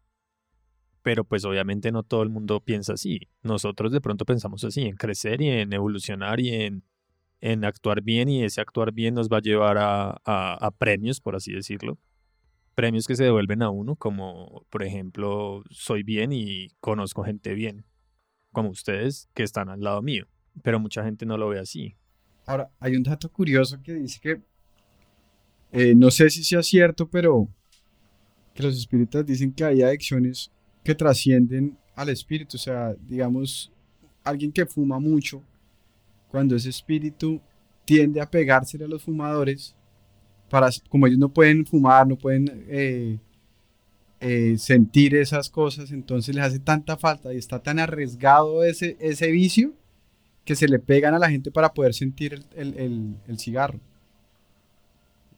pero 1.02 1.24
pues 1.24 1.44
obviamente 1.44 1.90
no 1.92 2.02
todo 2.02 2.22
el 2.22 2.28
mundo 2.28 2.60
piensa 2.60 2.94
así. 2.94 3.20
Nosotros 3.42 3.92
de 3.92 4.00
pronto 4.00 4.24
pensamos 4.24 4.64
así, 4.64 4.82
en 4.82 4.96
crecer 4.96 5.40
y 5.40 5.48
en 5.48 5.72
evolucionar 5.72 6.40
y 6.40 6.50
en, 6.54 6.84
en 7.40 7.64
actuar 7.64 8.02
bien 8.02 8.28
y 8.28 8.44
ese 8.44 8.60
actuar 8.60 8.92
bien 8.92 9.14
nos 9.14 9.28
va 9.28 9.38
a 9.38 9.42
llevar 9.42 9.78
a, 9.78 10.10
a- 10.24 10.54
a 10.66 10.70
premios, 10.72 11.20
por 11.20 11.36
así 11.36 11.52
decirlo. 11.52 11.98
Premios 12.74 13.06
que 13.06 13.16
se 13.16 13.24
devuelven 13.24 13.62
a 13.62 13.70
uno, 13.70 13.96
como 13.96 14.66
por 14.70 14.82
ejemplo, 14.84 15.62
soy 15.70 16.02
bien 16.04 16.32
y 16.32 16.68
conozco 16.80 17.24
gente 17.24 17.54
bien, 17.54 17.84
como 18.52 18.70
ustedes 18.70 19.28
que 19.34 19.42
están 19.42 19.68
al 19.68 19.80
lado 19.80 20.02
mío, 20.02 20.26
pero 20.62 20.80
mucha 20.80 21.04
gente 21.04 21.26
no 21.26 21.36
lo 21.36 21.48
ve 21.48 21.58
así. 21.58 21.94
Ahora, 22.46 22.70
hay 22.80 22.96
un 22.96 23.02
dato 23.02 23.30
curioso 23.30 23.80
que 23.82 23.94
dice 23.94 24.18
que, 24.20 24.40
eh, 25.72 25.94
no 25.94 26.10
sé 26.10 26.30
si 26.30 26.42
sea 26.42 26.62
cierto, 26.62 27.08
pero 27.08 27.48
que 28.54 28.62
los 28.62 28.76
espíritas 28.76 29.24
dicen 29.24 29.52
que 29.52 29.64
hay 29.64 29.82
adicciones 29.82 30.50
que 30.82 30.94
trascienden 30.94 31.78
al 31.94 32.08
espíritu. 32.08 32.56
O 32.56 32.60
sea, 32.60 32.94
digamos, 33.06 33.70
alguien 34.24 34.50
que 34.50 34.66
fuma 34.66 34.98
mucho, 34.98 35.42
cuando 36.28 36.56
ese 36.56 36.70
espíritu 36.70 37.40
tiende 37.84 38.20
a 38.20 38.30
pegársele 38.30 38.84
a 38.84 38.88
los 38.88 39.02
fumadores, 39.02 39.76
para, 40.48 40.70
como 40.88 41.06
ellos 41.06 41.18
no 41.18 41.28
pueden 41.28 41.66
fumar, 41.66 42.06
no 42.06 42.16
pueden 42.16 42.64
eh, 42.68 43.18
eh, 44.20 44.56
sentir 44.58 45.14
esas 45.14 45.48
cosas, 45.50 45.92
entonces 45.92 46.34
les 46.34 46.44
hace 46.44 46.58
tanta 46.58 46.96
falta 46.96 47.32
y 47.32 47.36
está 47.36 47.60
tan 47.62 47.78
arriesgado 47.78 48.64
ese, 48.64 48.96
ese 49.00 49.30
vicio 49.30 49.74
que 50.44 50.56
se 50.56 50.66
le 50.68 50.78
pegan 50.78 51.14
a 51.14 51.18
la 51.18 51.30
gente 51.30 51.50
para 51.50 51.72
poder 51.74 51.94
sentir 51.94 52.34
el, 52.56 52.74
el- 52.74 53.16
el- 53.28 53.38
cigarro. 53.38 53.80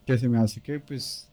Que 0.07 0.17
se 0.19 0.29
me 0.29 0.39
hace 0.39 0.61
que, 0.61 0.81
pues, 0.81 1.29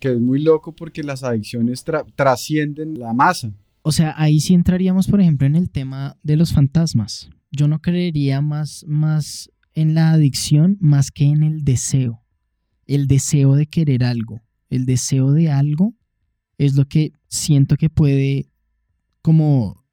que 0.00 0.12
es 0.12 0.18
muy 0.20 0.42
loco 0.42 0.72
porque 0.74 1.02
las 1.02 1.22
adicciones 1.22 1.86
tra- 1.86 2.04
trascienden 2.14 2.98
la 2.98 3.12
masa. 3.12 3.52
O 3.82 3.92
sea, 3.92 4.14
ahí 4.16 4.40
sí 4.40 4.54
entraríamos, 4.54 5.06
por 5.06 5.20
ejemplo, 5.20 5.46
en 5.46 5.56
el 5.56 5.70
tema 5.70 6.16
de 6.22 6.36
los 6.36 6.52
fantasmas. 6.52 7.30
Yo 7.52 7.68
no 7.68 7.80
creería 7.80 8.40
más, 8.40 8.84
más 8.88 9.50
en 9.74 9.94
la 9.94 10.10
adicción 10.10 10.76
más 10.80 11.10
que 11.10 11.24
en 11.24 11.42
el 11.42 11.64
deseo. 11.64 12.22
El 12.86 13.06
deseo 13.06 13.54
de 13.54 13.66
querer 13.66 14.04
algo. 14.04 14.40
El 14.68 14.86
deseo 14.86 15.32
de 15.32 15.50
algo 15.50 15.94
es 16.58 16.74
lo 16.74 16.86
que 16.86 17.12
siento 17.28 17.76
que 17.76 17.90
puede 17.90 18.50
como 19.22 19.84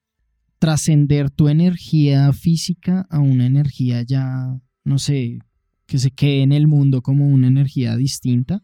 trascender 0.59 1.29
tu 1.29 1.49
energía 1.49 2.31
física 2.31 3.05
a 3.09 3.19
una 3.19 3.45
energía 3.45 4.01
ya, 4.03 4.59
no 4.86 4.97
sé, 4.97 5.39
que 5.86 5.97
se 5.97 6.12
quede 6.12 6.41
en 6.41 6.51
el 6.53 6.67
mundo 6.67 7.01
como 7.01 7.27
una 7.27 7.47
energía 7.47 7.97
distinta, 7.97 8.63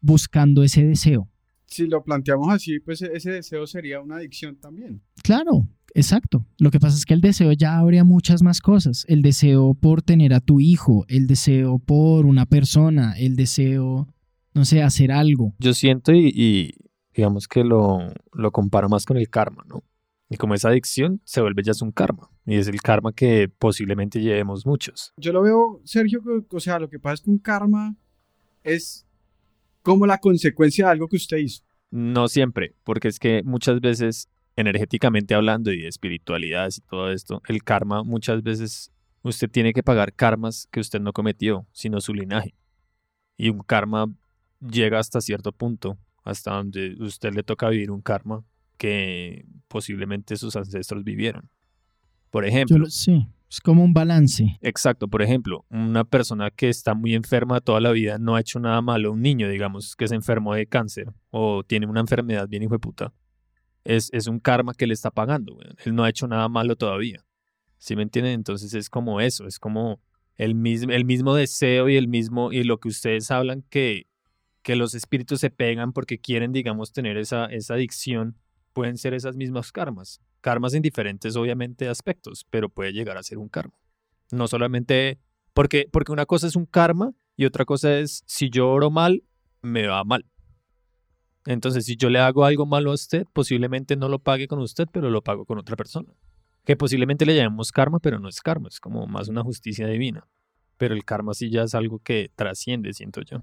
buscando 0.00 0.62
ese 0.62 0.84
deseo. 0.84 1.30
Si 1.66 1.86
lo 1.86 2.04
planteamos 2.04 2.52
así, 2.52 2.78
pues 2.78 3.00
e- 3.02 3.10
ese 3.14 3.30
deseo 3.30 3.66
sería 3.66 4.00
una 4.00 4.16
adicción 4.16 4.56
también. 4.56 5.02
Claro, 5.22 5.66
exacto. 5.94 6.46
Lo 6.58 6.70
que 6.70 6.78
pasa 6.78 6.96
es 6.96 7.06
que 7.06 7.14
el 7.14 7.22
deseo 7.22 7.52
ya 7.52 7.78
habría 7.78 8.04
muchas 8.04 8.42
más 8.42 8.60
cosas. 8.60 9.04
El 9.08 9.22
deseo 9.22 9.74
por 9.74 10.02
tener 10.02 10.34
a 10.34 10.40
tu 10.40 10.60
hijo, 10.60 11.06
el 11.08 11.26
deseo 11.26 11.78
por 11.78 12.26
una 12.26 12.44
persona, 12.46 13.14
el 13.18 13.34
deseo, 13.34 14.13
no 14.54 14.64
sé, 14.64 14.82
hacer 14.82 15.12
algo. 15.12 15.54
Yo 15.58 15.74
siento 15.74 16.12
y, 16.12 16.30
y 16.34 16.72
digamos 17.14 17.46
que 17.48 17.64
lo, 17.64 17.98
lo 18.32 18.50
comparo 18.52 18.88
más 18.88 19.04
con 19.04 19.16
el 19.16 19.28
karma, 19.28 19.64
¿no? 19.68 19.82
Y 20.30 20.36
como 20.36 20.54
esa 20.54 20.68
adicción 20.70 21.20
se 21.24 21.40
vuelve 21.40 21.62
ya 21.62 21.72
es 21.72 21.82
un 21.82 21.92
karma. 21.92 22.30
Y 22.46 22.56
es 22.56 22.66
el 22.66 22.80
karma 22.80 23.12
que 23.12 23.48
posiblemente 23.48 24.20
llevemos 24.20 24.64
muchos. 24.66 25.12
Yo 25.16 25.32
lo 25.32 25.42
veo, 25.42 25.80
Sergio, 25.84 26.22
que- 26.22 26.56
o 26.56 26.60
sea, 26.60 26.78
lo 26.78 26.88
que 26.88 26.98
pasa 26.98 27.14
es 27.14 27.20
que 27.22 27.30
un 27.30 27.38
karma 27.38 27.94
es 28.62 29.06
como 29.82 30.06
la 30.06 30.18
consecuencia 30.18 30.86
de 30.86 30.92
algo 30.92 31.08
que 31.08 31.16
usted 31.16 31.36
hizo. 31.36 31.62
No 31.90 32.26
siempre, 32.28 32.74
porque 32.84 33.08
es 33.08 33.18
que 33.18 33.42
muchas 33.44 33.80
veces, 33.80 34.28
energéticamente 34.56 35.34
hablando 35.34 35.72
y 35.72 35.82
de 35.82 35.88
espiritualidades 35.88 36.78
y 36.78 36.80
todo 36.80 37.12
esto, 37.12 37.42
el 37.46 37.62
karma 37.62 38.02
muchas 38.02 38.42
veces 38.42 38.90
usted 39.22 39.50
tiene 39.50 39.72
que 39.72 39.82
pagar 39.82 40.12
karmas 40.14 40.66
que 40.72 40.80
usted 40.80 41.00
no 41.00 41.12
cometió, 41.12 41.66
sino 41.72 42.00
su 42.00 42.14
linaje. 42.14 42.54
Y 43.36 43.50
un 43.50 43.60
karma 43.60 44.06
llega 44.70 44.98
hasta 44.98 45.20
cierto 45.20 45.52
punto, 45.52 45.98
hasta 46.24 46.52
donde 46.54 46.96
usted 47.00 47.32
le 47.34 47.42
toca 47.42 47.68
vivir 47.68 47.90
un 47.90 48.00
karma 48.02 48.44
que 48.76 49.44
posiblemente 49.68 50.36
sus 50.36 50.56
ancestros 50.56 51.04
vivieron. 51.04 51.48
Por 52.30 52.44
ejemplo, 52.44 52.78
lo- 52.78 52.86
sí, 52.90 53.26
es 53.48 53.60
como 53.60 53.84
un 53.84 53.92
balance. 53.94 54.58
Exacto, 54.60 55.06
por 55.08 55.22
ejemplo, 55.22 55.64
una 55.68 56.04
persona 56.04 56.50
que 56.50 56.68
está 56.68 56.94
muy 56.94 57.14
enferma 57.14 57.60
toda 57.60 57.80
la 57.80 57.92
vida 57.92 58.18
no 58.18 58.34
ha 58.34 58.40
hecho 58.40 58.58
nada 58.58 58.80
malo, 58.82 59.12
un 59.12 59.22
niño, 59.22 59.48
digamos, 59.48 59.94
que 59.94 60.08
se 60.08 60.14
enfermó 60.16 60.54
de 60.54 60.66
cáncer 60.66 61.12
o 61.30 61.62
tiene 61.62 61.86
una 61.86 62.00
enfermedad 62.00 62.48
bien 62.48 62.62
hijo 62.64 62.72
de 62.74 62.78
puta, 62.80 63.12
es, 63.84 64.08
es 64.12 64.26
un 64.26 64.40
karma 64.40 64.74
que 64.74 64.86
le 64.86 64.94
está 64.94 65.10
pagando, 65.10 65.54
weón. 65.54 65.76
Él 65.84 65.94
no 65.94 66.04
ha 66.04 66.08
hecho 66.10 66.26
nada 66.26 66.48
malo 66.48 66.74
todavía. 66.74 67.24
¿Sí 67.78 67.94
me 67.96 68.02
entienden? 68.02 68.32
Entonces 68.32 68.72
es 68.74 68.88
como 68.88 69.20
eso, 69.20 69.46
es 69.46 69.58
como 69.58 70.00
el 70.36 70.54
mismo, 70.54 70.90
el 70.92 71.04
mismo 71.04 71.34
deseo 71.34 71.88
y 71.88 71.96
el 71.96 72.08
mismo, 72.08 72.50
y 72.50 72.64
lo 72.64 72.78
que 72.78 72.88
ustedes 72.88 73.30
hablan 73.30 73.62
que, 73.68 74.06
que 74.64 74.74
los 74.74 74.94
espíritus 74.94 75.40
se 75.40 75.50
pegan 75.50 75.92
porque 75.92 76.18
quieren, 76.18 76.52
digamos, 76.52 76.92
tener 76.92 77.18
esa, 77.18 77.44
esa 77.46 77.74
adicción, 77.74 78.36
pueden 78.72 78.96
ser 78.98 79.14
esas 79.14 79.36
mismas 79.36 79.70
karmas. 79.70 80.20
Karmas 80.40 80.74
en 80.74 80.82
diferentes, 80.82 81.36
obviamente, 81.36 81.86
aspectos, 81.86 82.44
pero 82.50 82.70
puede 82.70 82.92
llegar 82.92 83.18
a 83.18 83.22
ser 83.22 83.38
un 83.38 83.48
karma. 83.48 83.74
No 84.32 84.48
solamente 84.48 85.20
porque, 85.52 85.86
porque 85.92 86.12
una 86.12 86.26
cosa 86.26 86.46
es 86.46 86.56
un 86.56 86.64
karma 86.64 87.12
y 87.36 87.44
otra 87.44 87.66
cosa 87.66 87.98
es 87.98 88.24
si 88.26 88.48
yo 88.48 88.70
oro 88.70 88.90
mal, 88.90 89.22
me 89.60 89.86
va 89.86 90.02
mal. 90.02 90.24
Entonces, 91.44 91.84
si 91.84 91.96
yo 91.96 92.08
le 92.08 92.18
hago 92.18 92.46
algo 92.46 92.64
malo 92.64 92.90
a 92.90 92.94
usted, 92.94 93.26
posiblemente 93.34 93.96
no 93.96 94.08
lo 94.08 94.18
pague 94.18 94.48
con 94.48 94.60
usted, 94.60 94.88
pero 94.90 95.10
lo 95.10 95.22
pago 95.22 95.44
con 95.44 95.58
otra 95.58 95.76
persona. 95.76 96.08
Que 96.64 96.74
posiblemente 96.74 97.26
le 97.26 97.36
llamemos 97.36 97.70
karma, 97.70 97.98
pero 97.98 98.18
no 98.18 98.30
es 98.30 98.40
karma, 98.40 98.68
es 98.68 98.80
como 98.80 99.06
más 99.06 99.28
una 99.28 99.42
justicia 99.42 99.86
divina. 99.86 100.26
Pero 100.78 100.94
el 100.94 101.04
karma 101.04 101.34
sí 101.34 101.50
ya 101.50 101.64
es 101.64 101.74
algo 101.74 101.98
que 101.98 102.32
trasciende, 102.34 102.94
siento 102.94 103.20
yo. 103.20 103.42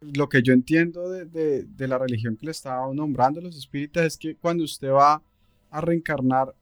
Lo 0.00 0.28
que 0.28 0.42
yo 0.42 0.52
entiendo 0.52 1.08
de, 1.10 1.24
de- 1.64 1.88
la 1.88 1.98
religión 1.98 2.36
que 2.36 2.46
le 2.46 2.52
estaba 2.52 2.92
nombrando 2.94 3.40
los 3.40 3.56
espíritas 3.56 4.06
es 4.06 4.16
que 4.16 4.36
cuando 4.36 4.62
usted 4.64 4.90
va 4.90 5.20
a 5.70 5.80
reencarnar, 5.80 6.54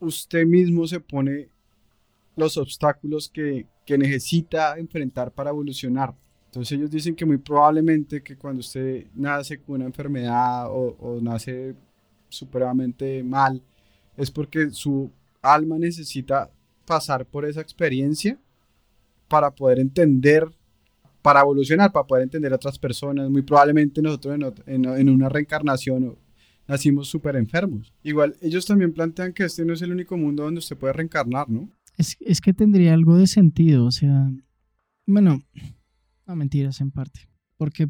usted 0.00 0.44
mismo 0.46 0.86
se 0.86 1.00
pone 1.00 1.48
los 2.36 2.56
obstáculos 2.58 3.30
que, 3.30 3.66
que 3.86 3.98
necesita 3.98 4.78
enfrentar 4.78 5.32
para 5.32 5.50
evolucionar. 5.50 6.14
Entonces 6.46 6.76
ellos 6.78 6.90
dicen 6.90 7.16
que 7.16 7.24
muy 7.26 7.38
probablemente 7.38 8.22
que 8.22 8.36
cuando 8.36 8.60
usted 8.60 9.06
nace 9.14 9.58
con 9.58 9.76
una 9.76 9.86
enfermedad 9.86 10.68
o, 10.70 10.96
o 11.00 11.20
nace 11.20 11.74
supremamente 12.28 13.22
mal, 13.24 13.62
es 14.16 14.30
porque 14.30 14.70
su 14.70 15.10
alma 15.42 15.78
necesita 15.78 16.50
pasar 16.86 17.26
por 17.26 17.46
esa 17.46 17.60
experiencia 17.62 18.38
para 19.28 19.50
poder 19.50 19.78
entender, 19.80 20.48
para 21.26 21.40
evolucionar, 21.40 21.90
para 21.90 22.06
poder 22.06 22.22
entender 22.22 22.52
a 22.52 22.54
otras 22.54 22.78
personas. 22.78 23.28
Muy 23.28 23.42
probablemente 23.42 24.00
nosotros 24.00 24.38
en, 24.64 25.08
una 25.08 25.28
reencarnación 25.28 26.16
nacimos 26.68 27.08
súper 27.08 27.34
enfermos. 27.34 27.92
Igual, 28.04 28.36
ellos 28.40 28.64
también 28.64 28.92
plantean 28.92 29.32
que 29.32 29.42
este 29.42 29.64
no 29.64 29.72
es 29.72 29.82
el 29.82 29.90
único 29.90 30.16
mundo 30.16 30.44
donde 30.44 30.60
usted 30.60 30.76
puede 30.76 30.92
reencarnar, 30.92 31.50
¿no? 31.50 31.68
Es, 31.96 32.16
es 32.20 32.40
que 32.40 32.52
tendría 32.52 32.94
algo 32.94 33.16
de 33.16 33.26
sentido, 33.26 33.86
o 33.86 33.90
sea, 33.90 34.30
bueno, 35.04 35.40
no 36.28 36.36
mentiras 36.36 36.80
en 36.80 36.92
parte, 36.92 37.28
porque 37.56 37.88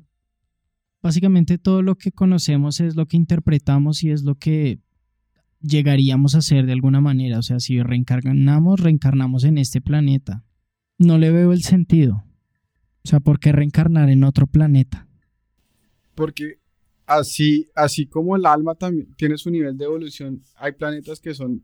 básicamente 1.02 1.58
todo 1.58 1.82
lo 1.82 1.96
que 1.96 2.12
conocemos 2.12 2.80
es 2.80 2.96
lo 2.96 3.04
que 3.04 3.18
interpretamos 3.18 4.02
y 4.02 4.12
es 4.12 4.22
lo 4.22 4.36
que 4.36 4.80
llegaríamos 5.60 6.34
a 6.36 6.40
ser 6.40 6.64
de 6.64 6.72
alguna 6.72 7.02
manera, 7.02 7.38
o 7.38 7.42
sea, 7.42 7.60
si 7.60 7.82
reencarnamos, 7.82 8.80
reencarnamos 8.80 9.44
en 9.44 9.58
este 9.58 9.82
planeta. 9.82 10.42
No 10.96 11.18
le 11.18 11.30
veo 11.30 11.52
el 11.52 11.62
sentido. 11.62 12.24
O 13.06 13.08
sea, 13.08 13.20
¿por 13.20 13.38
qué 13.38 13.52
reencarnar 13.52 14.10
en 14.10 14.24
otro 14.24 14.48
planeta? 14.48 15.06
Porque 16.16 16.58
así, 17.06 17.68
así 17.76 18.06
como 18.06 18.34
el 18.34 18.44
alma 18.44 18.74
también 18.74 19.14
tiene 19.14 19.36
su 19.38 19.48
nivel 19.48 19.78
de 19.78 19.84
evolución, 19.84 20.42
hay 20.56 20.72
planetas 20.72 21.20
que 21.20 21.32
son, 21.32 21.62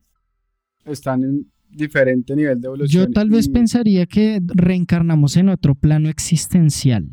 están 0.85 1.25
en 1.25 1.51
diferente 1.69 2.37
nivel 2.37 2.61
de 2.61 2.67
evolución. 2.69 3.07
Yo 3.07 3.13
tal 3.13 3.29
vez 3.29 3.49
y- 3.49 3.51
pensaría 3.51 4.07
que 4.07 4.41
reencarnamos 4.55 5.37
en 5.37 5.49
otro 5.49 5.75
plano 5.75 6.09
existencial, 6.09 7.11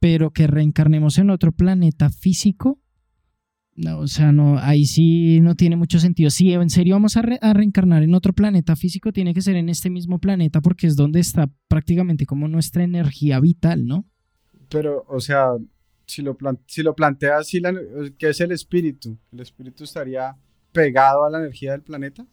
pero 0.00 0.30
que 0.30 0.46
reencarnemos 0.46 1.18
en 1.18 1.28
otro 1.28 1.52
planeta 1.52 2.08
físico, 2.08 2.80
no, 3.74 3.98
o 4.00 4.06
sea, 4.06 4.32
no, 4.32 4.58
ahí 4.58 4.84
sí 4.84 5.40
no 5.40 5.54
tiene 5.54 5.76
mucho 5.76 5.98
sentido. 5.98 6.28
Si 6.30 6.52
en 6.52 6.68
serio 6.70 6.94
vamos 6.94 7.16
a, 7.16 7.22
re- 7.22 7.38
a 7.40 7.52
reencarnar 7.54 8.02
en 8.02 8.14
otro 8.14 8.32
planeta 8.32 8.76
físico, 8.76 9.12
tiene 9.12 9.32
que 9.34 9.40
ser 9.42 9.56
en 9.56 9.68
este 9.68 9.88
mismo 9.90 10.18
planeta 10.18 10.60
porque 10.60 10.86
es 10.86 10.96
donde 10.96 11.20
está 11.20 11.50
prácticamente 11.68 12.26
como 12.26 12.48
nuestra 12.48 12.84
energía 12.84 13.40
vital, 13.40 13.86
¿no? 13.86 14.04
Pero, 14.68 15.04
o 15.08 15.20
sea, 15.20 15.52
si 16.06 16.20
lo, 16.22 16.36
si 16.66 16.82
lo 16.82 16.94
planteas 16.94 17.40
así, 17.40 17.60
la- 17.60 17.74
¿qué 18.18 18.28
es 18.30 18.40
el 18.40 18.52
espíritu? 18.52 19.18
¿El 19.32 19.40
espíritu 19.40 19.84
estaría 19.84 20.36
pegado 20.72 21.24
a 21.24 21.30
la 21.30 21.38
energía 21.38 21.72
del 21.72 21.82
planeta? 21.82 22.26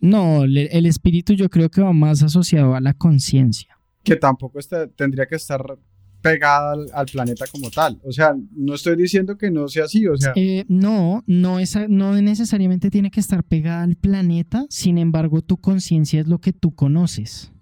No, 0.00 0.46
le- 0.46 0.66
el 0.76 0.86
espíritu 0.86 1.34
yo 1.34 1.48
creo 1.50 1.68
que 1.68 1.82
va 1.82 1.92
más 1.92 2.22
asociado 2.22 2.74
a 2.74 2.80
la 2.80 2.94
conciencia. 2.94 3.76
Que 4.02 4.16
tampoco 4.16 4.58
está- 4.58 4.86
tendría 4.86 5.26
que 5.26 5.34
estar 5.34 5.78
pegada 6.22 6.74
al, 6.92 7.06
planeta 7.06 7.44
como 7.50 7.70
tal. 7.70 8.00
O 8.04 8.12
sea, 8.12 8.34
no 8.52 8.74
estoy 8.74 8.96
diciendo 8.96 9.36
que 9.38 9.50
no 9.50 9.68
sea 9.68 9.84
así, 9.84 10.06
o 10.06 10.16
sea, 10.16 10.32
Eh, 10.36 10.64
no, 10.68 11.22
no, 11.26 11.58
es, 11.58 11.76
no 11.88 12.20
necesariamente 12.20 12.90
tiene 12.90 13.10
que 13.10 13.20
estar 13.20 13.42
pegada 13.44 13.82
al 13.82 13.96
planeta, 13.96 14.66
sin 14.68 14.98
embargo, 14.98 15.42
tu 15.42 15.56
conciencia 15.58 16.20
es 16.20 16.26
lo 16.28 16.38
que 16.38 16.52
tú 16.52 16.74
conoces. 16.74 17.52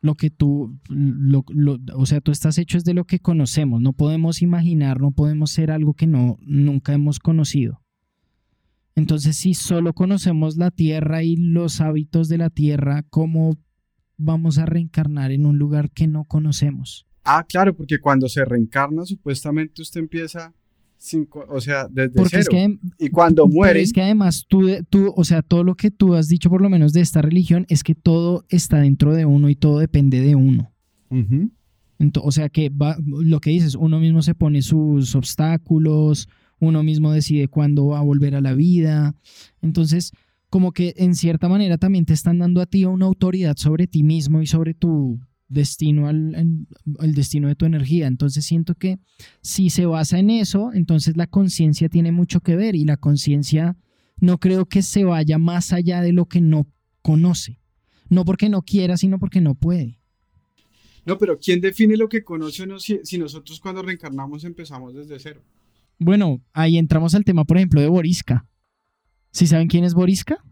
Lo 0.00 0.16
que 0.16 0.30
tú, 0.30 0.76
lo- 0.88 1.44
lo- 1.48 1.78
o 1.94 2.06
sea, 2.06 2.20
tú 2.20 2.32
estás 2.32 2.58
hecho 2.58 2.76
es 2.76 2.84
de 2.84 2.92
lo 2.92 3.04
que 3.04 3.20
conocemos. 3.20 3.80
No 3.80 3.92
podemos 3.92 4.42
imaginar, 4.42 5.00
no 5.00 5.12
podemos 5.12 5.52
ser 5.52 5.70
algo 5.70 5.94
que 5.94 6.08
no, 6.08 6.38
nunca 6.40 6.92
hemos 6.92 7.20
conocido. 7.20 7.80
Entonces, 8.94 9.36
si 9.36 9.54
solo 9.54 9.92
conocemos 9.94 10.56
la 10.56 10.70
Tierra 10.70 11.22
y 11.22 11.36
los 11.36 11.80
hábitos 11.80 12.28
de 12.28 12.38
la 12.38 12.50
Tierra, 12.50 13.04
¿cómo 13.10 13.56
vamos 14.18 14.58
a 14.58 14.66
reencarnar 14.66 15.30
en 15.32 15.46
un 15.46 15.56
lugar 15.58 15.90
que 15.90 16.06
no 16.08 16.24
conocemos? 16.24 17.06
Ah, 17.24 17.44
claro, 17.48 17.74
porque 17.74 17.98
cuando 17.98 18.28
se 18.28 18.44
reencarna, 18.44 19.04
supuestamente 19.04 19.82
usted 19.82 20.00
empieza, 20.00 20.52
sin 20.98 21.24
co- 21.24 21.44
o 21.48 21.60
sea, 21.60 21.88
desde 21.90 22.10
Porque 22.14 22.30
cero. 22.30 22.42
es 22.42 22.48
que 22.48 22.78
y 23.06 23.08
cuando 23.10 23.44
Pero 23.44 23.54
muere, 23.54 23.80
es 23.82 23.92
que 23.92 24.02
además 24.02 24.44
tú, 24.48 24.68
tú, 24.88 25.12
o 25.16 25.24
sea, 25.24 25.42
todo 25.42 25.64
lo 25.64 25.74
que 25.74 25.90
tú 25.90 26.14
has 26.14 26.28
dicho 26.28 26.48
por 26.50 26.60
lo 26.62 26.68
menos 26.70 26.92
de 26.92 27.00
esta 27.00 27.22
religión 27.22 27.66
es 27.68 27.82
que 27.82 27.94
todo 27.94 28.44
está 28.48 28.78
dentro 28.80 29.14
de 29.14 29.24
uno 29.24 29.48
y 29.48 29.56
todo 29.56 29.78
depende 29.78 30.20
de 30.20 30.34
uno. 30.36 30.72
Ujú. 31.10 31.50
Ento- 31.98 32.22
o 32.24 32.32
sea 32.32 32.48
que 32.48 32.68
va, 32.68 32.96
lo 33.04 33.40
que 33.40 33.50
dices, 33.50 33.74
uno 33.74 33.98
mismo 34.00 34.22
se 34.22 34.34
pone 34.34 34.62
sus 34.62 35.14
obstáculos, 35.14 36.28
uno 36.60 36.82
mismo 36.82 37.12
decide 37.12 37.48
cuándo 37.48 37.86
va 37.88 37.98
a 37.98 38.02
volver 38.02 38.34
a 38.36 38.40
la 38.40 38.54
vida. 38.54 39.14
Entonces, 39.60 40.12
como 40.48 40.72
que 40.72 40.94
en 40.96 41.14
cierta 41.14 41.48
manera 41.48 41.78
también 41.78 42.04
te 42.04 42.12
están 42.12 42.38
dando 42.38 42.60
a 42.60 42.66
ti 42.66 42.84
una 42.84 43.06
autoridad 43.06 43.56
sobre 43.56 43.86
ti 43.86 44.02
mismo 44.04 44.40
y 44.42 44.46
sobre 44.46 44.74
tu 44.74 45.18
destino, 45.52 46.08
al, 46.08 46.66
destino 47.14 47.48
de 47.48 47.54
tu 47.54 47.64
energía. 47.64 48.06
Entonces 48.06 48.44
siento 48.44 48.74
que 48.74 48.98
si 49.40 49.70
se 49.70 49.86
basa 49.86 50.18
en 50.18 50.30
eso, 50.30 50.72
entonces 50.72 51.16
la 51.16 51.26
conciencia 51.26 51.88
tiene 51.88 52.12
mucho 52.12 52.40
que 52.40 52.56
ver 52.56 52.74
y 52.74 52.84
la 52.84 52.96
conciencia 52.96 53.76
no 54.18 54.38
creo 54.38 54.66
que 54.66 54.82
se 54.82 55.04
vaya 55.04 55.38
más 55.38 55.72
allá 55.72 56.00
de 56.00 56.12
lo 56.12 56.26
que 56.26 56.40
no 56.40 56.66
conoce. 57.02 57.60
No 58.08 58.24
porque 58.24 58.48
no 58.48 58.62
quiera, 58.62 58.96
sino 58.96 59.18
porque 59.18 59.40
no 59.40 59.54
puede. 59.54 59.98
No, 61.04 61.18
pero 61.18 61.38
¿quién 61.38 61.60
define 61.60 61.96
lo 61.96 62.08
que 62.08 62.22
conoce 62.22 62.62
o 62.62 62.66
no 62.66 62.78
si, 62.78 63.00
si 63.02 63.18
nosotros 63.18 63.58
cuando 63.58 63.82
reencarnamos 63.82 64.44
empezamos 64.44 64.94
desde 64.94 65.18
cero? 65.18 65.42
Bueno, 65.98 66.40
ahí 66.52 66.78
entramos 66.78 67.14
al 67.14 67.24
tema, 67.24 67.44
por 67.44 67.56
ejemplo, 67.56 67.80
de 67.80 67.88
Boriska. 67.88 68.46
¿Sí 69.30 69.46
saben 69.46 69.68
quién 69.68 69.84
es 69.84 69.94
Boriska? 69.94 70.44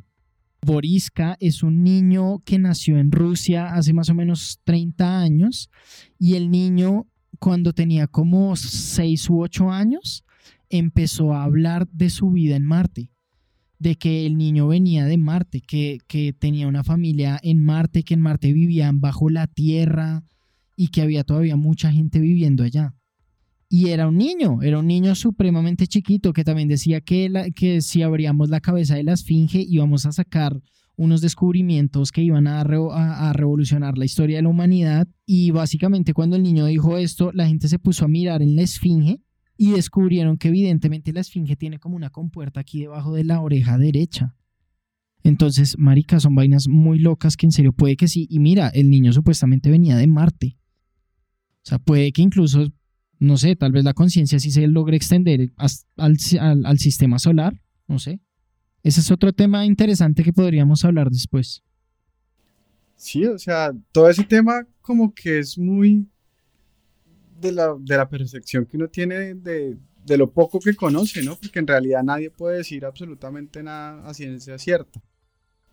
Boriska 0.62 1.36
es 1.40 1.62
un 1.62 1.82
niño 1.82 2.40
que 2.44 2.58
nació 2.58 2.98
en 2.98 3.10
Rusia 3.10 3.74
hace 3.74 3.92
más 3.92 4.10
o 4.10 4.14
menos 4.14 4.60
30 4.64 5.20
años 5.20 5.70
y 6.18 6.34
el 6.34 6.50
niño 6.50 7.06
cuando 7.38 7.72
tenía 7.72 8.06
como 8.06 8.54
6 8.56 9.30
u 9.30 9.40
8 9.40 9.70
años 9.70 10.24
empezó 10.68 11.34
a 11.34 11.44
hablar 11.44 11.88
de 11.88 12.10
su 12.10 12.30
vida 12.30 12.56
en 12.56 12.64
Marte, 12.64 13.10
de 13.78 13.96
que 13.96 14.26
el 14.26 14.36
niño 14.36 14.68
venía 14.68 15.06
de 15.06 15.16
Marte, 15.16 15.62
que, 15.62 15.98
que 16.06 16.32
tenía 16.32 16.68
una 16.68 16.84
familia 16.84 17.40
en 17.42 17.62
Marte, 17.64 18.02
que 18.02 18.14
en 18.14 18.20
Marte 18.20 18.52
vivían 18.52 19.00
bajo 19.00 19.30
la 19.30 19.46
Tierra 19.46 20.24
y 20.76 20.88
que 20.88 21.02
había 21.02 21.24
todavía 21.24 21.56
mucha 21.56 21.90
gente 21.90 22.20
viviendo 22.20 22.62
allá. 22.62 22.94
Y 23.72 23.90
era 23.90 24.08
un 24.08 24.16
niño, 24.18 24.62
era 24.62 24.80
un 24.80 24.88
niño 24.88 25.14
supremamente 25.14 25.86
chiquito 25.86 26.32
que 26.32 26.42
también 26.42 26.66
decía 26.68 27.00
que, 27.00 27.52
que 27.54 27.80
si 27.82 28.02
abríamos 28.02 28.50
la 28.50 28.60
cabeza 28.60 28.96
de 28.96 29.04
la 29.04 29.12
esfinge 29.12 29.64
íbamos 29.66 30.06
a 30.06 30.12
sacar 30.12 30.60
unos 30.96 31.20
descubrimientos 31.20 32.10
que 32.10 32.22
iban 32.22 32.48
a- 32.48 32.60
a 32.62 33.32
revolucionar 33.32 33.96
la 33.96 34.04
historia 34.04 34.38
de 34.38 34.42
la 34.42 34.48
humanidad. 34.48 35.06
Y 35.24 35.52
básicamente 35.52 36.12
cuando 36.12 36.34
el 36.34 36.42
niño 36.42 36.66
dijo 36.66 36.98
esto, 36.98 37.30
la 37.32 37.46
gente 37.46 37.68
se 37.68 37.78
puso 37.78 38.04
a 38.04 38.08
mirar 38.08 38.42
en 38.42 38.56
la 38.56 38.62
esfinge 38.62 39.20
y 39.56 39.70
descubrieron 39.70 40.36
que 40.36 40.48
evidentemente 40.48 41.12
la 41.12 41.20
esfinge 41.20 41.54
tiene 41.54 41.78
como 41.78 41.94
una 41.94 42.10
compuerta 42.10 42.60
aquí 42.60 42.80
debajo 42.80 43.14
de 43.14 43.22
la 43.22 43.40
oreja 43.40 43.78
derecha. 43.78 44.34
Entonces, 45.22 45.76
marica, 45.78 46.18
son 46.18 46.34
vainas 46.34 46.66
muy 46.68 46.98
locas 46.98 47.36
que 47.36 47.46
en 47.46 47.52
serio 47.52 47.72
puede 47.72 47.96
que 47.96 48.08
sí. 48.08 48.26
Y 48.28 48.40
mira, 48.40 48.68
el 48.68 48.90
niño 48.90 49.12
supuestamente 49.12 49.70
venía 49.70 49.96
de 49.96 50.06
Marte. 50.08 50.58
O 51.62 51.68
sea, 51.68 51.78
puede 51.78 52.10
que 52.12 52.22
incluso 52.22 52.66
no 53.20 53.36
sé, 53.36 53.56
tal 53.56 53.72
vez 53.72 53.84
la 53.84 53.94
conciencia 53.94 54.40
sí 54.40 54.50
se 54.50 54.66
logre 54.66 54.96
extender 54.96 55.52
al, 55.96 56.18
si- 56.18 56.38
al- 56.38 56.66
al 56.66 56.78
sistema 56.78 57.18
solar, 57.20 57.54
no 57.88 57.98
sé. 58.00 58.20
Ese 58.82 59.00
es 59.00 59.10
otro 59.10 59.32
tema 59.32 59.66
interesante 59.66 60.22
que 60.24 60.32
podríamos 60.32 60.84
hablar 60.84 61.10
después. 61.10 61.62
Sí, 62.96 63.24
o 63.26 63.38
sea, 63.38 63.72
todo 63.92 64.10
ese 64.10 64.24
tema 64.24 64.66
como 64.82 65.14
que 65.14 65.38
es 65.38 65.58
muy 65.58 66.06
de 67.40 67.52
la, 67.52 67.74
de 67.78 67.96
la 67.96 68.08
percepción 68.08 68.66
que 68.66 68.76
uno 68.76 68.88
tiene 68.88 69.34
de, 69.34 69.76
de 70.04 70.16
lo 70.18 70.30
poco 70.30 70.60
que 70.60 70.74
conoce, 70.74 71.22
¿no? 71.22 71.36
Porque 71.36 71.58
en 71.58 71.66
realidad 71.66 72.02
nadie 72.02 72.30
puede 72.30 72.58
decir 72.58 72.84
absolutamente 72.84 73.62
nada 73.62 74.06
a 74.08 74.14
ciencia 74.14 74.58
cierta. 74.58 75.00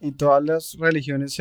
Y 0.01 0.12
todas 0.13 0.43
las 0.43 0.77
religiones 0.79 1.33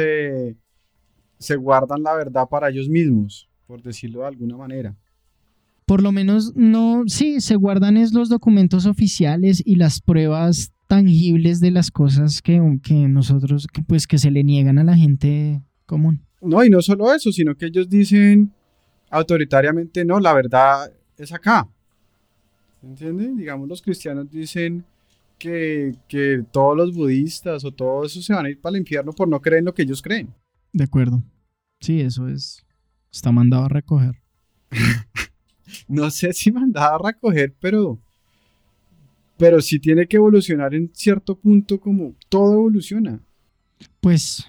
se 1.39 1.57
guardan 1.57 2.03
la 2.03 2.15
verdad 2.15 2.49
para 2.49 2.69
ellos 2.71 2.89
mismos, 2.89 3.49
por 3.67 3.83
decirlo 3.83 4.21
de 4.21 4.27
alguna 4.29 4.57
manera. 4.57 4.97
Por 5.87 6.03
lo 6.03 6.11
menos 6.11 6.53
no, 6.57 7.05
sí, 7.07 7.41
se 7.41 7.55
guardan 7.55 7.97
es 7.97 8.13
los 8.13 8.29
documentos 8.29 8.87
oficiales 8.87 9.63
y 9.65 9.77
las 9.77 10.01
pruebas 10.01 10.73
tangibles 10.89 11.61
de 11.61 11.71
las 11.71 11.91
cosas 11.91 12.43
que, 12.43 12.61
que 12.83 12.95
nosotros, 13.09 13.67
que, 13.73 13.83
pues 13.83 14.07
que 14.07 14.19
se 14.19 14.31
le 14.33 14.43
niegan 14.43 14.79
a 14.79 14.85
la 14.85 14.97
gente 14.97 15.63
común. 15.87 16.23
No, 16.41 16.65
y 16.65 16.71
no 16.71 16.83
solo 16.83 17.15
eso, 17.15 17.31
sino 17.33 17.55
que 17.57 17.67
ellos 17.67 17.89
dicen 17.89 18.53
autoritariamente, 19.11 20.05
no, 20.05 20.21
la 20.21 20.33
verdad 20.33 20.93
es 21.17 21.33
acá. 21.33 21.69
¿Entienden? 22.83 23.37
Digamos, 23.37 23.69
los 23.69 23.81
cristianos 23.81 24.31
dicen 24.31 24.85
que, 25.39 25.95
que 26.09 26.45
todos 26.51 26.77
los 26.77 26.95
budistas 26.95 27.65
o 27.65 27.73
todos 27.73 28.13
esos 28.13 28.25
se 28.25 28.35
van 28.35 28.47
a 28.47 28.51
ir 28.51 28.61
para 28.61 28.77
el 28.77 28.81
infierno 28.81 29.13
por 29.13 29.29
no 29.29 29.41
creer 29.41 29.61
en 29.61 29.67
lo 29.67 29.75
que 29.75 29.83
ellos 29.83 30.03
creen. 30.03 30.35
De 30.73 30.85
acuerdo. 30.85 31.23
Sí, 31.81 32.01
eso 32.01 32.29
es. 32.29 32.65
Está 33.13 33.33
mandado 33.33 33.65
a 33.65 33.69
recoger. 33.69 34.17
No 35.89 36.11
sé 36.11 36.33
si 36.33 36.53
mandada 36.53 36.95
a 36.95 37.13
recoger, 37.13 37.55
pero, 37.61 37.99
pero 39.37 39.61
sí 39.61 39.79
tiene 39.79 40.07
que 40.07 40.17
evolucionar 40.17 40.75
en 40.75 40.91
cierto 40.95 41.39
punto 41.39 41.81
como 41.81 42.15
todo 42.29 42.55
evoluciona. 42.55 43.21
Pues 44.01 44.47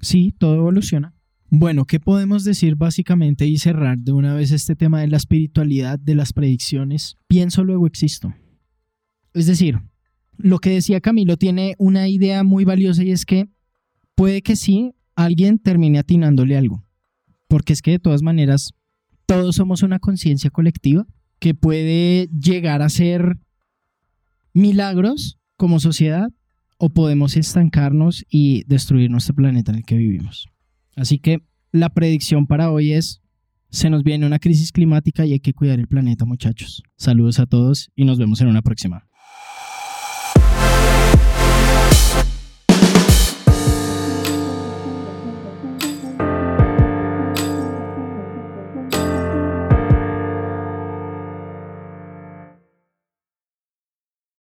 sí, 0.00 0.34
todo 0.38 0.54
evoluciona. 0.54 1.14
Bueno, 1.52 1.84
¿qué 1.84 1.98
podemos 1.98 2.44
decir 2.44 2.76
básicamente 2.76 3.44
y 3.44 3.58
cerrar 3.58 3.98
de 3.98 4.12
una 4.12 4.34
vez 4.34 4.52
este 4.52 4.76
tema 4.76 5.00
de 5.00 5.08
la 5.08 5.16
espiritualidad, 5.16 5.98
de 5.98 6.14
las 6.14 6.32
predicciones? 6.32 7.18
Pienso, 7.26 7.64
luego 7.64 7.88
existo. 7.88 8.32
Es 9.34 9.46
decir, 9.46 9.80
lo 10.36 10.58
que 10.60 10.70
decía 10.70 11.00
Camilo 11.00 11.36
tiene 11.36 11.74
una 11.78 12.08
idea 12.08 12.44
muy 12.44 12.64
valiosa 12.64 13.02
y 13.02 13.10
es 13.10 13.26
que 13.26 13.48
puede 14.14 14.42
que 14.42 14.54
sí, 14.54 14.94
alguien 15.16 15.58
termine 15.58 15.98
atinándole 15.98 16.56
algo. 16.56 16.84
Porque 17.48 17.72
es 17.72 17.82
que 17.82 17.92
de 17.92 17.98
todas 17.98 18.22
maneras, 18.22 18.72
todos 19.30 19.54
somos 19.54 19.84
una 19.84 20.00
conciencia 20.00 20.50
colectiva 20.50 21.06
que 21.38 21.54
puede 21.54 22.28
llegar 22.36 22.82
a 22.82 22.88
ser 22.88 23.38
milagros 24.52 25.38
como 25.56 25.78
sociedad 25.78 26.32
o 26.78 26.90
podemos 26.90 27.36
estancarnos 27.36 28.24
y 28.28 28.64
destruir 28.66 29.08
nuestro 29.08 29.36
planeta 29.36 29.70
en 29.70 29.78
el 29.78 29.84
que 29.84 29.96
vivimos. 29.96 30.48
Así 30.96 31.20
que 31.20 31.44
la 31.70 31.90
predicción 31.90 32.48
para 32.48 32.72
hoy 32.72 32.92
es, 32.92 33.22
se 33.68 33.88
nos 33.88 34.02
viene 34.02 34.26
una 34.26 34.40
crisis 34.40 34.72
climática 34.72 35.24
y 35.24 35.34
hay 35.34 35.40
que 35.40 35.54
cuidar 35.54 35.78
el 35.78 35.86
planeta 35.86 36.24
muchachos. 36.24 36.82
Saludos 36.96 37.38
a 37.38 37.46
todos 37.46 37.92
y 37.94 38.06
nos 38.06 38.18
vemos 38.18 38.40
en 38.40 38.48
una 38.48 38.62
próxima. 38.62 39.09